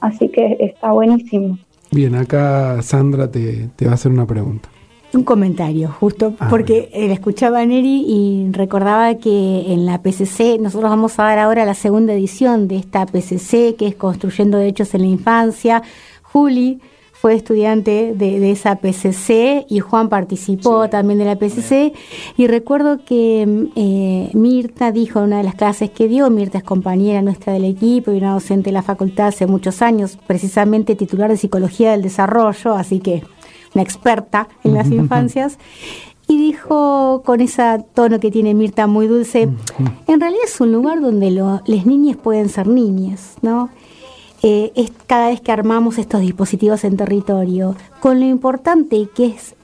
así 0.00 0.28
que 0.28 0.56
está 0.60 0.92
buenísimo. 0.92 1.58
Bien, 1.90 2.14
acá 2.14 2.80
Sandra 2.82 3.30
te, 3.30 3.68
te 3.76 3.86
va 3.86 3.92
a 3.92 3.94
hacer 3.94 4.12
una 4.12 4.26
pregunta. 4.26 4.68
Un 5.14 5.24
comentario, 5.24 5.94
justo 6.00 6.34
Ah, 6.38 6.48
porque 6.48 6.88
eh, 6.92 7.06
la 7.06 7.14
escuchaba 7.14 7.60
a 7.60 7.66
Neri 7.66 8.04
y 8.06 8.50
recordaba 8.50 9.14
que 9.16 9.72
en 9.72 9.84
la 9.84 10.02
PCC, 10.02 10.58
nosotros 10.58 10.90
vamos 10.90 11.18
a 11.18 11.24
dar 11.24 11.38
ahora 11.38 11.64
la 11.66 11.74
segunda 11.74 12.14
edición 12.14 12.66
de 12.66 12.76
esta 12.76 13.04
PCC, 13.04 13.76
que 13.76 13.88
es 13.88 13.94
Construyendo 13.94 14.56
Derechos 14.56 14.94
en 14.94 15.02
la 15.02 15.08
Infancia. 15.08 15.82
Juli 16.22 16.80
fue 17.12 17.34
estudiante 17.34 18.14
de, 18.16 18.40
de 18.40 18.50
esa 18.50 18.76
PCC 18.76 19.64
y 19.68 19.78
Juan 19.78 20.08
participó 20.08 20.88
también 20.88 21.18
de 21.18 21.24
la 21.26 21.36
PCC. 21.36 21.92
Y 22.36 22.48
recuerdo 22.48 23.04
que 23.04 23.68
eh, 23.76 24.30
Mirta 24.32 24.90
dijo 24.90 25.20
en 25.20 25.26
una 25.26 25.38
de 25.38 25.44
las 25.44 25.54
clases 25.54 25.90
que 25.90 26.08
dio, 26.08 26.28
Mirta 26.30 26.58
es 26.58 26.64
compañera 26.64 27.22
nuestra 27.22 27.52
del 27.52 27.66
equipo 27.66 28.10
y 28.10 28.16
una 28.16 28.32
docente 28.32 28.70
de 28.70 28.72
la 28.72 28.82
facultad 28.82 29.28
hace 29.28 29.46
muchos 29.46 29.82
años, 29.82 30.18
precisamente 30.26 30.96
titular 30.96 31.30
de 31.30 31.36
Psicología 31.36 31.92
del 31.92 32.02
Desarrollo, 32.02 32.74
así 32.74 32.98
que 32.98 33.22
una 33.74 33.82
experta 33.82 34.48
en 34.64 34.74
las 34.74 34.90
infancias, 34.90 35.58
y 36.28 36.38
dijo 36.38 37.22
con 37.24 37.40
ese 37.40 37.84
tono 37.94 38.20
que 38.20 38.30
tiene 38.30 38.54
Mirta 38.54 38.86
muy 38.86 39.06
dulce, 39.06 39.42
en 39.42 40.20
realidad 40.20 40.42
es 40.44 40.60
un 40.60 40.72
lugar 40.72 41.00
donde 41.00 41.30
las 41.30 41.86
niñas 41.86 42.16
pueden 42.16 42.48
ser 42.48 42.68
niñas, 42.68 43.36
¿no? 43.42 43.68
Eh, 44.42 44.72
es 44.74 44.92
cada 45.06 45.28
vez 45.28 45.40
que 45.40 45.52
armamos 45.52 45.98
estos 45.98 46.20
dispositivos 46.20 46.84
en 46.84 46.96
territorio, 46.96 47.76
con 48.00 48.18
lo 48.18 48.26
importante 48.26 49.08
que 49.14 49.26
es 49.26 49.54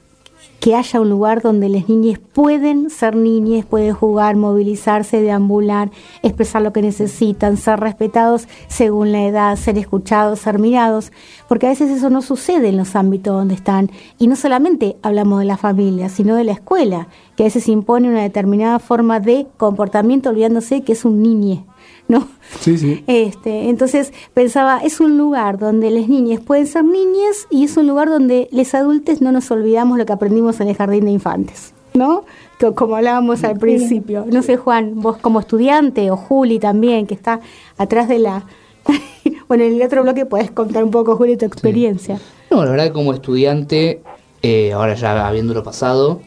que 0.59 0.75
haya 0.75 0.99
un 0.99 1.09
lugar 1.09 1.41
donde 1.41 1.69
las 1.69 1.87
niñas 1.87 2.19
pueden 2.33 2.89
ser 2.89 3.15
niñas, 3.15 3.65
pueden 3.65 3.93
jugar, 3.93 4.35
movilizarse, 4.35 5.21
deambular, 5.21 5.89
expresar 6.21 6.61
lo 6.61 6.73
que 6.73 6.81
necesitan, 6.81 7.57
ser 7.57 7.79
respetados 7.79 8.47
según 8.67 9.11
la 9.11 9.25
edad, 9.25 9.55
ser 9.55 9.77
escuchados, 9.77 10.39
ser 10.39 10.59
mirados, 10.59 11.11
porque 11.47 11.67
a 11.67 11.69
veces 11.69 11.89
eso 11.89 12.09
no 12.09 12.21
sucede 12.21 12.69
en 12.69 12.77
los 12.77 12.95
ámbitos 12.95 13.33
donde 13.33 13.55
están. 13.55 13.89
Y 14.17 14.27
no 14.27 14.35
solamente 14.35 14.97
hablamos 15.01 15.39
de 15.39 15.45
la 15.45 15.57
familia, 15.57 16.09
sino 16.09 16.35
de 16.35 16.43
la 16.43 16.51
escuela, 16.53 17.07
que 17.35 17.43
a 17.43 17.47
veces 17.47 17.69
impone 17.69 18.09
una 18.09 18.21
determinada 18.21 18.79
forma 18.79 19.19
de 19.19 19.47
comportamiento 19.57 20.29
olvidándose 20.29 20.81
que 20.81 20.91
es 20.91 21.05
un 21.05 21.21
niñe, 21.21 21.63
¿no? 22.09 22.27
Sí, 22.59 22.77
sí. 22.77 23.03
Este, 23.07 23.69
entonces 23.69 24.11
pensaba, 24.33 24.79
es 24.83 24.99
un 24.99 25.17
lugar 25.17 25.57
donde 25.57 25.89
las 25.91 26.09
niñas 26.09 26.41
pueden 26.41 26.67
ser 26.67 26.83
niñas 26.83 27.47
y 27.49 27.63
es 27.63 27.77
un 27.77 27.87
lugar 27.87 28.09
donde 28.09 28.49
los 28.51 28.73
adultos 28.73 29.21
no 29.21 29.31
nos 29.31 29.49
olvidamos 29.51 29.97
lo 29.97 30.05
que 30.05 30.11
aprendimos 30.13 30.59
en 30.59 30.67
el 30.67 30.75
jardín 30.75 31.05
de 31.05 31.11
infantes, 31.11 31.73
¿no? 31.93 32.25
Co- 32.59 32.75
Como 32.75 32.95
hablábamos 32.97 33.43
al 33.45 33.57
principio. 33.57 34.25
No 34.29 34.41
sé, 34.41 34.57
Juan, 34.57 34.93
vos 34.95 35.15
como 35.17 35.39
estudiante 35.39 36.11
o 36.11 36.17
Juli 36.17 36.59
también, 36.59 37.07
que 37.07 37.13
está 37.13 37.39
atrás 37.77 38.09
de 38.09 38.19
la... 38.19 38.43
bueno, 39.47 39.63
en 39.63 39.75
el 39.75 39.81
otro 39.83 40.01
bloque 40.03 40.25
puedes 40.25 40.51
contar 40.51 40.83
un 40.83 40.91
poco, 40.91 41.15
Juli, 41.15 41.37
tu 41.37 41.45
experiencia. 41.45 42.19
No, 42.51 42.65
la 42.65 42.71
verdad 42.71 42.85
que 42.87 42.93
como 42.93 43.13
estudiante, 43.13 44.01
eh, 44.41 44.73
ahora 44.73 44.95
ya 44.95 45.27
habiéndolo 45.27 45.61
pasado, 45.63 46.21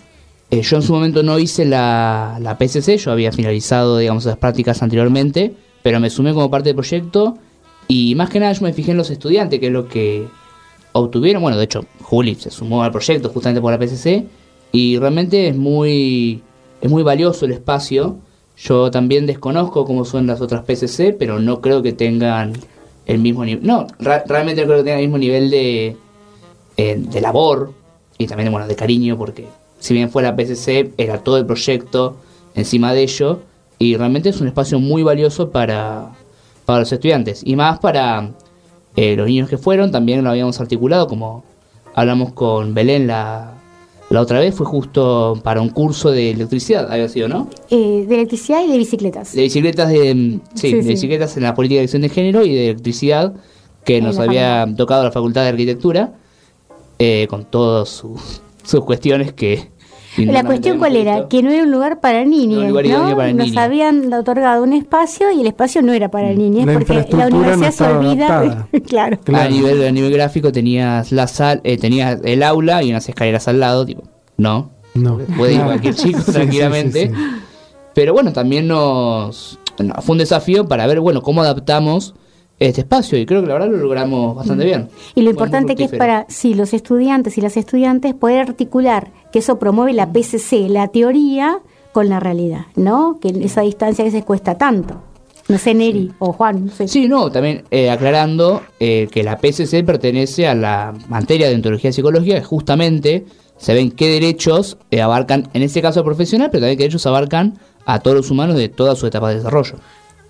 eh, 0.52 0.62
yo 0.62 0.76
en 0.76 0.82
su 0.82 0.92
momento 0.92 1.22
no 1.24 1.38
hice 1.40 1.64
la, 1.64 2.38
la 2.40 2.56
PCC, 2.56 2.96
yo 2.98 3.10
había 3.10 3.32
finalizado, 3.32 3.98
digamos, 3.98 4.24
las 4.26 4.36
prácticas 4.36 4.82
anteriormente, 4.82 5.54
pero 5.82 6.00
me 6.00 6.10
sumé 6.10 6.32
como 6.32 6.50
parte 6.50 6.68
del 6.70 6.76
proyecto 6.76 7.38
y 7.88 8.14
más 8.14 8.30
que 8.30 8.40
nada 8.40 8.52
yo 8.52 8.62
me 8.62 8.72
fijé 8.72 8.92
en 8.92 8.96
los 8.96 9.10
estudiantes, 9.10 9.60
que 9.60 9.66
es 9.66 9.72
lo 9.72 9.88
que 9.88 10.26
obtuvieron. 10.92 11.42
Bueno, 11.42 11.58
de 11.58 11.64
hecho, 11.64 11.84
Juli 12.02 12.34
se 12.36 12.50
sumó 12.50 12.82
al 12.82 12.92
proyecto 12.92 13.28
justamente 13.28 13.60
por 13.60 13.72
la 13.72 13.78
PCC 13.78 14.24
y 14.72 14.98
realmente 14.98 15.48
es 15.48 15.56
muy, 15.56 16.42
es 16.80 16.90
muy 16.90 17.02
valioso 17.02 17.44
el 17.44 17.52
espacio. 17.52 18.16
Yo 18.56 18.90
también 18.90 19.26
desconozco 19.26 19.84
cómo 19.84 20.04
son 20.04 20.26
las 20.26 20.40
otras 20.40 20.64
PCC, 20.64 21.16
pero 21.18 21.40
no 21.40 21.60
creo 21.60 21.82
que 21.82 21.92
tengan 21.92 22.52
el 23.06 23.18
mismo 23.18 23.44
nivel. 23.44 23.66
No, 23.66 23.86
realmente 23.98 24.64
creo 24.64 24.78
que 24.78 24.84
tengan 24.84 25.00
el 25.00 25.06
mismo 25.06 25.18
nivel 25.18 25.50
de, 25.50 25.96
eh, 26.76 26.96
de 26.96 27.20
labor 27.20 27.72
y 28.18 28.26
también 28.26 28.52
bueno, 28.52 28.68
de 28.68 28.76
cariño, 28.76 29.18
porque 29.18 29.46
si 29.78 29.94
bien 29.94 30.10
fue 30.10 30.22
la 30.22 30.36
PCC, 30.36 30.92
era 30.96 31.18
todo 31.18 31.38
el 31.38 31.46
proyecto 31.46 32.16
encima 32.54 32.92
de 32.92 33.02
ello, 33.02 33.40
y 33.82 33.96
realmente 33.96 34.28
es 34.28 34.40
un 34.40 34.48
espacio 34.48 34.78
muy 34.80 35.02
valioso 35.02 35.50
para, 35.50 36.12
para 36.64 36.80
los 36.80 36.92
estudiantes, 36.92 37.42
y 37.44 37.56
más 37.56 37.78
para 37.78 38.30
eh, 38.96 39.16
los 39.16 39.26
niños 39.26 39.48
que 39.48 39.58
fueron, 39.58 39.90
también 39.90 40.22
lo 40.24 40.30
habíamos 40.30 40.60
articulado, 40.60 41.06
como 41.06 41.44
hablamos 41.94 42.32
con 42.32 42.74
Belén 42.74 43.06
la, 43.06 43.54
la 44.10 44.20
otra 44.20 44.38
vez, 44.40 44.54
fue 44.54 44.66
justo 44.66 45.40
para 45.42 45.60
un 45.62 45.70
curso 45.70 46.10
de 46.10 46.30
electricidad, 46.30 46.90
había 46.92 47.08
sido, 47.08 47.28
¿no? 47.28 47.48
Eh, 47.70 48.04
de 48.06 48.14
electricidad 48.14 48.62
y 48.66 48.70
de 48.70 48.78
bicicletas. 48.78 49.34
De 49.34 49.42
bicicletas, 49.42 49.88
de, 49.90 50.14
mm, 50.14 50.40
sí, 50.54 50.68
Sí, 50.70 50.74
de 50.76 50.82
sí. 50.82 50.88
bicicletas 50.90 51.36
en 51.38 51.42
la 51.44 51.54
política 51.54 51.78
de 51.78 51.84
acción 51.84 52.02
de 52.02 52.08
género 52.10 52.44
y 52.44 52.54
de 52.54 52.66
electricidad 52.70 53.32
que 53.84 53.96
En 53.96 54.04
nos 54.04 54.18
había 54.18 54.66
tocado 54.76 55.02
la 55.04 55.10
Facultad 55.10 55.42
de 55.42 55.48
Arquitectura, 55.48 56.12
eh, 56.98 57.26
con 57.28 57.44
todas 57.46 57.88
sus- 57.88 58.42
sus 58.64 58.84
cuestiones 58.84 59.32
que... 59.32 59.71
La 60.18 60.44
cuestión 60.44 60.78
cuál 60.78 60.96
era, 60.96 61.28
que 61.28 61.42
no 61.42 61.50
era 61.50 61.62
un 61.64 61.70
lugar 61.70 62.00
para 62.00 62.24
niños, 62.24 62.58
No, 62.58 62.62
un 62.62 62.68
lugar 62.68 62.86
idóneo 62.86 63.08
¿no? 63.10 63.16
para 63.16 63.32
Nos 63.32 63.56
habían 63.56 64.12
otorgado 64.12 64.62
un 64.62 64.72
espacio 64.72 65.30
y 65.32 65.40
el 65.40 65.46
espacio 65.46 65.80
no 65.82 65.92
era 65.92 66.10
para 66.10 66.32
niños 66.32 66.66
La 66.66 66.74
porque 66.74 67.06
la 67.16 67.28
no 67.30 67.36
universidad 67.38 67.70
se 67.72 67.84
olvida, 67.84 68.26
claro. 68.26 68.68
Claro. 68.86 69.18
A, 69.38 69.48
nivel, 69.48 69.86
a 69.86 69.90
nivel 69.90 70.12
gráfico 70.12 70.52
tenías 70.52 71.12
la 71.12 71.26
sal, 71.26 71.60
eh, 71.64 71.78
tenías 71.78 72.20
el 72.24 72.42
aula 72.42 72.82
y 72.82 72.90
unas 72.90 73.08
escaleras 73.08 73.48
al 73.48 73.60
lado, 73.60 73.86
tipo, 73.86 74.02
no, 74.36 74.70
No. 74.94 75.18
puede 75.36 75.54
ir 75.54 75.62
cualquier 75.62 75.94
chico 75.96 76.20
Sí, 76.20 76.32
tranquilamente. 76.32 77.08
sí, 77.08 77.14
sí. 77.14 77.20
Pero 77.94 78.12
bueno, 78.12 78.32
también 78.32 78.68
nos 78.68 79.58
no, 79.78 79.94
fue 80.02 80.12
un 80.14 80.18
desafío 80.18 80.68
para 80.68 80.86
ver, 80.86 81.00
bueno, 81.00 81.22
cómo 81.22 81.40
adaptamos 81.42 82.14
este 82.58 82.82
espacio 82.82 83.18
y 83.18 83.26
creo 83.26 83.40
que 83.40 83.48
la 83.48 83.54
verdad 83.54 83.68
lo 83.70 83.78
logramos 83.78 84.36
bastante 84.36 84.64
bien. 84.64 84.88
Y 85.14 85.22
lo 85.22 85.26
Fue 85.26 85.30
importante 85.32 85.74
que 85.74 85.84
es 85.84 85.90
para, 85.92 86.26
sí, 86.28 86.54
los 86.54 86.72
estudiantes 86.74 87.36
y 87.38 87.40
las 87.40 87.56
estudiantes 87.56 88.14
poder 88.14 88.40
articular 88.40 89.10
que 89.32 89.40
eso 89.40 89.58
promueve 89.58 89.92
la 89.92 90.12
PCC, 90.12 90.68
la 90.68 90.88
teoría, 90.88 91.58
con 91.92 92.08
la 92.08 92.20
realidad, 92.20 92.66
¿no? 92.76 93.18
Que 93.20 93.28
en 93.28 93.42
esa 93.42 93.62
distancia 93.62 94.04
que 94.04 94.10
se 94.10 94.22
cuesta 94.24 94.56
tanto. 94.56 95.00
No 95.48 95.58
sé, 95.58 95.74
Neri 95.74 96.12
o 96.18 96.32
Juan, 96.32 96.66
no 96.66 96.72
sé. 96.72 96.88
Sí, 96.88 97.08
no, 97.08 97.30
también 97.30 97.64
eh, 97.70 97.90
aclarando 97.90 98.62
eh, 98.80 99.08
que 99.10 99.22
la 99.22 99.38
PSC 99.38 99.84
pertenece 99.84 100.46
a 100.46 100.54
la 100.54 100.94
materia 101.08 101.48
de 101.48 101.54
ontología 101.54 101.92
psicológica, 101.92 102.36
que 102.36 102.44
justamente 102.44 103.26
se 103.56 103.74
ven 103.74 103.90
qué 103.90 104.08
derechos 104.08 104.78
eh, 104.90 105.02
abarcan, 105.02 105.48
en 105.52 105.62
este 105.62 105.82
caso 105.82 106.04
profesional, 106.04 106.48
pero 106.50 106.62
también 106.62 106.78
qué 106.78 106.84
derechos 106.84 107.06
abarcan 107.06 107.58
a 107.84 107.98
todos 107.98 108.16
los 108.16 108.30
humanos 108.30 108.56
de 108.56 108.68
toda 108.68 108.94
su 108.94 109.06
etapa 109.06 109.28
de 109.30 109.36
desarrollo. 109.36 109.74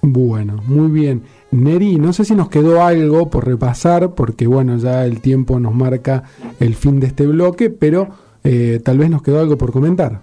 Bueno, 0.01 0.61
muy 0.67 0.91
bien. 0.91 1.23
Neri, 1.53 1.97
no 1.97 2.13
sé 2.13 2.25
si 2.25 2.35
nos 2.35 2.49
quedó 2.49 2.83
algo 2.83 3.29
por 3.31 3.47
repasar, 3.47 4.15
porque 4.15 4.47
bueno, 4.47 4.77
ya 4.79 5.05
el 5.05 5.21
tiempo 5.21 5.61
nos 5.61 5.75
marca 5.75 6.25
el 6.59 6.75
fin 6.75 6.99
de 6.99 7.09
este 7.09 7.27
bloque, 7.27 7.71
pero 7.71 8.09
eh, 8.45 8.81
tal 8.85 8.99
vez 8.99 9.11
nos 9.11 9.23
quedó 9.23 9.41
algo 9.41 9.57
por 9.57 9.73
comentar. 9.73 10.21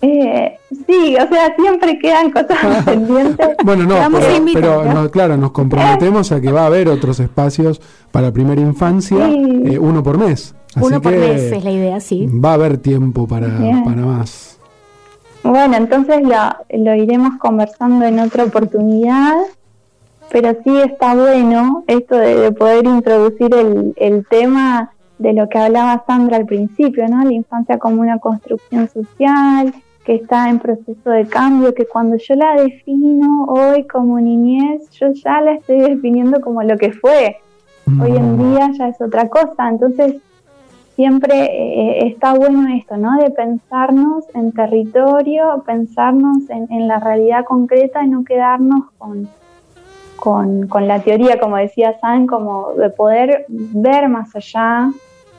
Eh, 0.00 0.56
sí, 0.86 1.16
o 1.16 1.28
sea, 1.28 1.54
siempre 1.56 1.98
quedan 1.98 2.30
cosas 2.30 2.56
pendientes. 2.84 3.48
Bueno, 3.64 3.84
no, 3.84 3.96
pero, 4.54 4.82
pero 4.84 5.10
claro, 5.10 5.36
nos 5.36 5.50
comprometemos 5.50 6.30
a 6.30 6.40
que 6.40 6.52
va 6.52 6.62
a 6.62 6.66
haber 6.66 6.88
otros 6.88 7.18
espacios 7.18 7.80
para 8.12 8.32
primera 8.32 8.60
infancia, 8.60 9.26
Sí. 9.28 9.62
eh, 9.66 9.78
uno 9.78 10.02
por 10.02 10.18
mes. 10.18 10.54
Así 10.74 10.86
Uno 10.86 11.02
por 11.02 11.12
mes 11.12 11.50
es 11.52 11.64
la 11.64 11.70
idea, 11.72 11.98
sí. 11.98 12.26
Va 12.26 12.50
a 12.50 12.54
haber 12.54 12.78
tiempo 12.78 13.26
para, 13.26 13.48
Bien. 13.48 13.82
para 13.82 14.02
más. 14.02 14.58
Bueno, 15.42 15.76
entonces 15.76 16.20
lo, 16.22 16.78
lo 16.78 16.94
iremos 16.94 17.38
conversando 17.40 18.04
en 18.04 18.20
otra 18.20 18.44
oportunidad, 18.44 19.34
pero 20.30 20.50
sí 20.62 20.70
está 20.80 21.14
bueno 21.14 21.84
esto 21.88 22.16
de, 22.16 22.36
de 22.36 22.52
poder 22.52 22.84
introducir 22.84 23.52
el, 23.54 23.94
el 23.96 24.26
tema 24.28 24.92
de 25.18 25.32
lo 25.32 25.48
que 25.48 25.58
hablaba 25.58 26.04
Sandra 26.06 26.36
al 26.36 26.46
principio, 26.46 27.06
¿no? 27.08 27.24
La 27.24 27.32
infancia 27.32 27.78
como 27.78 28.00
una 28.00 28.18
construcción 28.18 28.88
social 28.88 29.74
que 30.04 30.14
está 30.14 30.48
en 30.48 30.58
proceso 30.58 31.10
de 31.10 31.26
cambio, 31.26 31.74
que 31.74 31.86
cuando 31.86 32.16
yo 32.16 32.34
la 32.34 32.54
defino 32.54 33.44
hoy 33.44 33.86
como 33.86 34.18
niñez, 34.18 34.88
yo 34.92 35.12
ya 35.12 35.40
la 35.40 35.52
estoy 35.52 35.80
definiendo 35.94 36.40
como 36.40 36.62
lo 36.62 36.78
que 36.78 36.92
fue. 36.92 37.36
Hoy 38.02 38.16
en 38.16 38.38
día 38.38 38.70
ya 38.72 38.88
es 38.88 39.00
otra 39.00 39.28
cosa, 39.28 39.68
entonces 39.68 40.16
siempre 40.94 41.34
eh, 41.34 42.08
está 42.08 42.34
bueno 42.34 42.74
esto, 42.74 42.96
¿no? 42.96 43.16
De 43.18 43.30
pensarnos 43.30 44.24
en 44.34 44.52
territorio, 44.52 45.62
pensarnos 45.64 46.50
en, 46.50 46.70
en 46.70 46.86
la 46.86 47.00
realidad 47.00 47.44
concreta 47.44 48.04
y 48.04 48.08
no 48.08 48.24
quedarnos 48.24 48.90
con, 48.98 49.28
con, 50.16 50.66
con 50.68 50.88
la 50.88 51.00
teoría, 51.00 51.38
como 51.38 51.56
decía 51.56 51.98
San, 52.00 52.26
como 52.26 52.72
de 52.72 52.90
poder 52.90 53.46
ver 53.48 54.08
más 54.08 54.34
allá, 54.34 54.90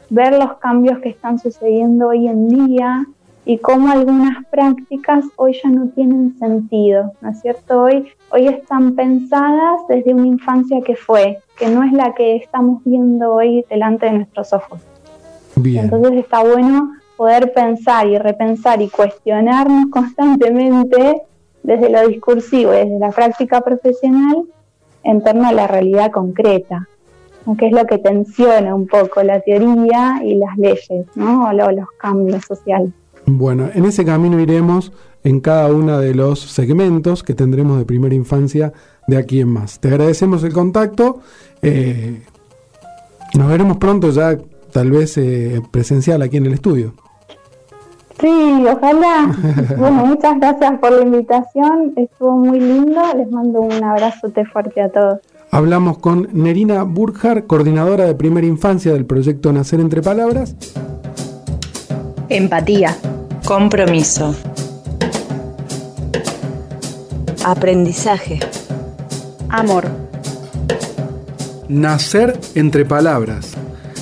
ver 0.10 0.38
los 0.38 0.58
cambios 0.58 1.00
que 1.00 1.10
están 1.10 1.40
sucediendo 1.40 2.10
hoy 2.10 2.28
en 2.28 2.50
día 2.50 3.06
y 3.46 3.58
cómo 3.58 3.92
algunas 3.92 4.46
prácticas 4.52 5.26
hoy 5.36 5.56
ya 5.64 5.70
no 5.70 5.88
tienen 5.90 6.38
sentido, 6.38 7.14
¿no 7.22 7.30
es 7.30 7.42
cierto? 7.42 7.82
Hoy, 7.82 8.08
hoy 8.32 8.48
están 8.48 8.96
pensadas 8.96 9.82
desde 9.88 10.14
una 10.14 10.28
infancia 10.28 10.82
que 10.82 10.96
fue, 10.96 11.40
que 11.58 11.68
no 11.68 11.84
es 11.84 11.94
la 11.94 12.14
que 12.14 12.36
estamos 12.36 12.84
viendo 12.84 13.34
hoy 13.34 13.66
delante 13.70 14.08
de 14.08 14.14
nuestros 14.14 14.54
ojos. 14.54 14.82
Bien. 15.56 15.86
Entonces 15.86 16.14
está 16.14 16.44
bueno 16.44 16.94
poder 17.18 17.52
pensar 17.54 18.08
y 18.08 18.18
repensar 18.18 18.82
y 18.82 18.90
cuestionarnos 18.90 19.88
constantemente 19.90 21.24
desde 21.64 21.90
lo 21.90 22.08
discursivo, 22.08 22.74
y 22.74 22.78
desde 22.78 23.00
la 23.00 23.12
práctica 23.12 23.62
profesional, 23.62 24.46
en 25.04 25.24
torno 25.24 25.48
a 25.48 25.52
la 25.52 25.68
realidad 25.68 26.12
concreta, 26.12 26.88
¿no? 27.50 27.58
que 27.58 27.68
es 27.68 27.72
lo 27.74 27.86
que 27.86 27.98
tensiona 27.98 28.74
un 28.76 28.88
poco 28.88 29.22
la 29.24 29.40
teoría 29.42 30.22
y 30.24 30.36
las 30.36 30.58
leyes, 30.58 31.06
¿no? 31.16 31.48
o 31.50 31.54
lo- 31.54 31.72
los 31.72 31.88
cambios 32.00 32.44
sociales. 32.46 32.92
Bueno, 33.26 33.70
en 33.74 33.86
ese 33.86 34.06
camino 34.06 34.40
iremos 34.40 34.92
en 35.24 35.40
cada 35.40 35.68
uno 35.72 36.00
de 36.00 36.16
los 36.16 36.40
segmentos 36.40 37.22
que 37.24 37.34
tendremos 37.34 37.78
de 37.78 37.86
primera 37.86 38.16
infancia 38.16 38.72
de 39.08 39.18
aquí 39.18 39.42
en 39.42 39.50
más. 39.50 39.80
Te 39.80 39.90
agradecemos 39.90 40.44
el 40.44 40.54
contacto. 40.54 41.20
eh, 41.62 42.22
nos 43.38 43.48
veremos 43.48 43.78
pronto 43.78 44.10
ya, 44.10 44.38
tal 44.72 44.90
vez 44.92 45.18
eh, 45.18 45.62
presencial 45.72 46.22
aquí 46.24 46.38
en 46.38 46.46
el 46.48 46.54
estudio. 46.54 46.94
Sí, 48.20 48.66
ojalá. 48.68 49.32
bueno, 49.78 50.06
muchas 50.06 50.40
gracias 50.40 50.80
por 50.80 50.92
la 50.92 51.04
invitación, 51.04 51.94
estuvo 51.96 52.32
muy 52.38 52.60
lindo, 52.60 53.02
les 53.16 53.30
mando 53.32 53.62
un 53.62 53.84
abrazote 53.84 54.46
fuerte 54.46 54.82
a 54.82 54.90
todos. 54.90 55.20
Hablamos 55.52 55.98
con 55.98 56.30
Nerina 56.32 56.84
Burjar, 56.84 57.48
coordinadora 57.48 58.06
de 58.06 58.14
primera 58.14 58.46
infancia 58.46 58.94
del 58.94 59.06
proyecto 59.06 59.52
Nacer 59.52 59.80
entre 59.80 60.02
Palabras. 60.04 60.56
Empatía. 62.30 62.96
Compromiso. 63.46 64.36
Aprendizaje. 67.44 68.40
Amor. 69.50 69.88
Nacer 71.68 72.40
entre 72.54 72.86
Palabras. 72.86 73.54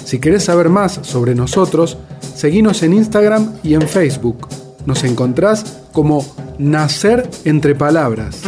Si 0.04 0.20
querés 0.20 0.44
saber 0.44 0.68
más 0.68 1.00
sobre 1.04 1.34
nosotros, 1.34 1.98
seguinos 2.36 2.84
en 2.84 2.94
Instagram 2.94 3.54
y 3.64 3.76
en 3.76 3.84
Facebook. 3.84 4.50
Nos 4.86 5.06
encontrás 5.06 5.80
como 5.94 6.26
Nacer 6.58 7.30
entre 7.46 7.74
Palabras. 7.74 8.42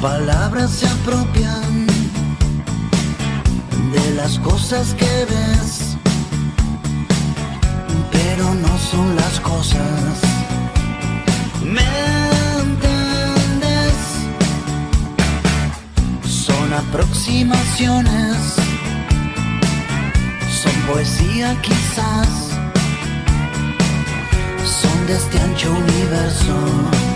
Palabras 0.00 0.70
se 0.70 0.86
apropian 0.86 1.86
de 3.92 4.14
las 4.16 4.38
cosas 4.38 4.94
que 4.94 5.26
ves, 5.26 5.96
pero 8.10 8.54
no 8.54 8.78
son 8.78 9.14
las 9.16 9.40
cosas. 9.40 10.20
¿Me 11.62 11.82
entiendes? 12.60 13.94
Son 16.24 16.72
aproximaciones, 16.72 18.36
son 20.62 20.72
poesía 20.90 21.54
quizás, 21.60 22.28
son 24.64 25.06
de 25.06 25.16
este 25.16 25.40
ancho 25.40 25.70
universo. 25.70 27.09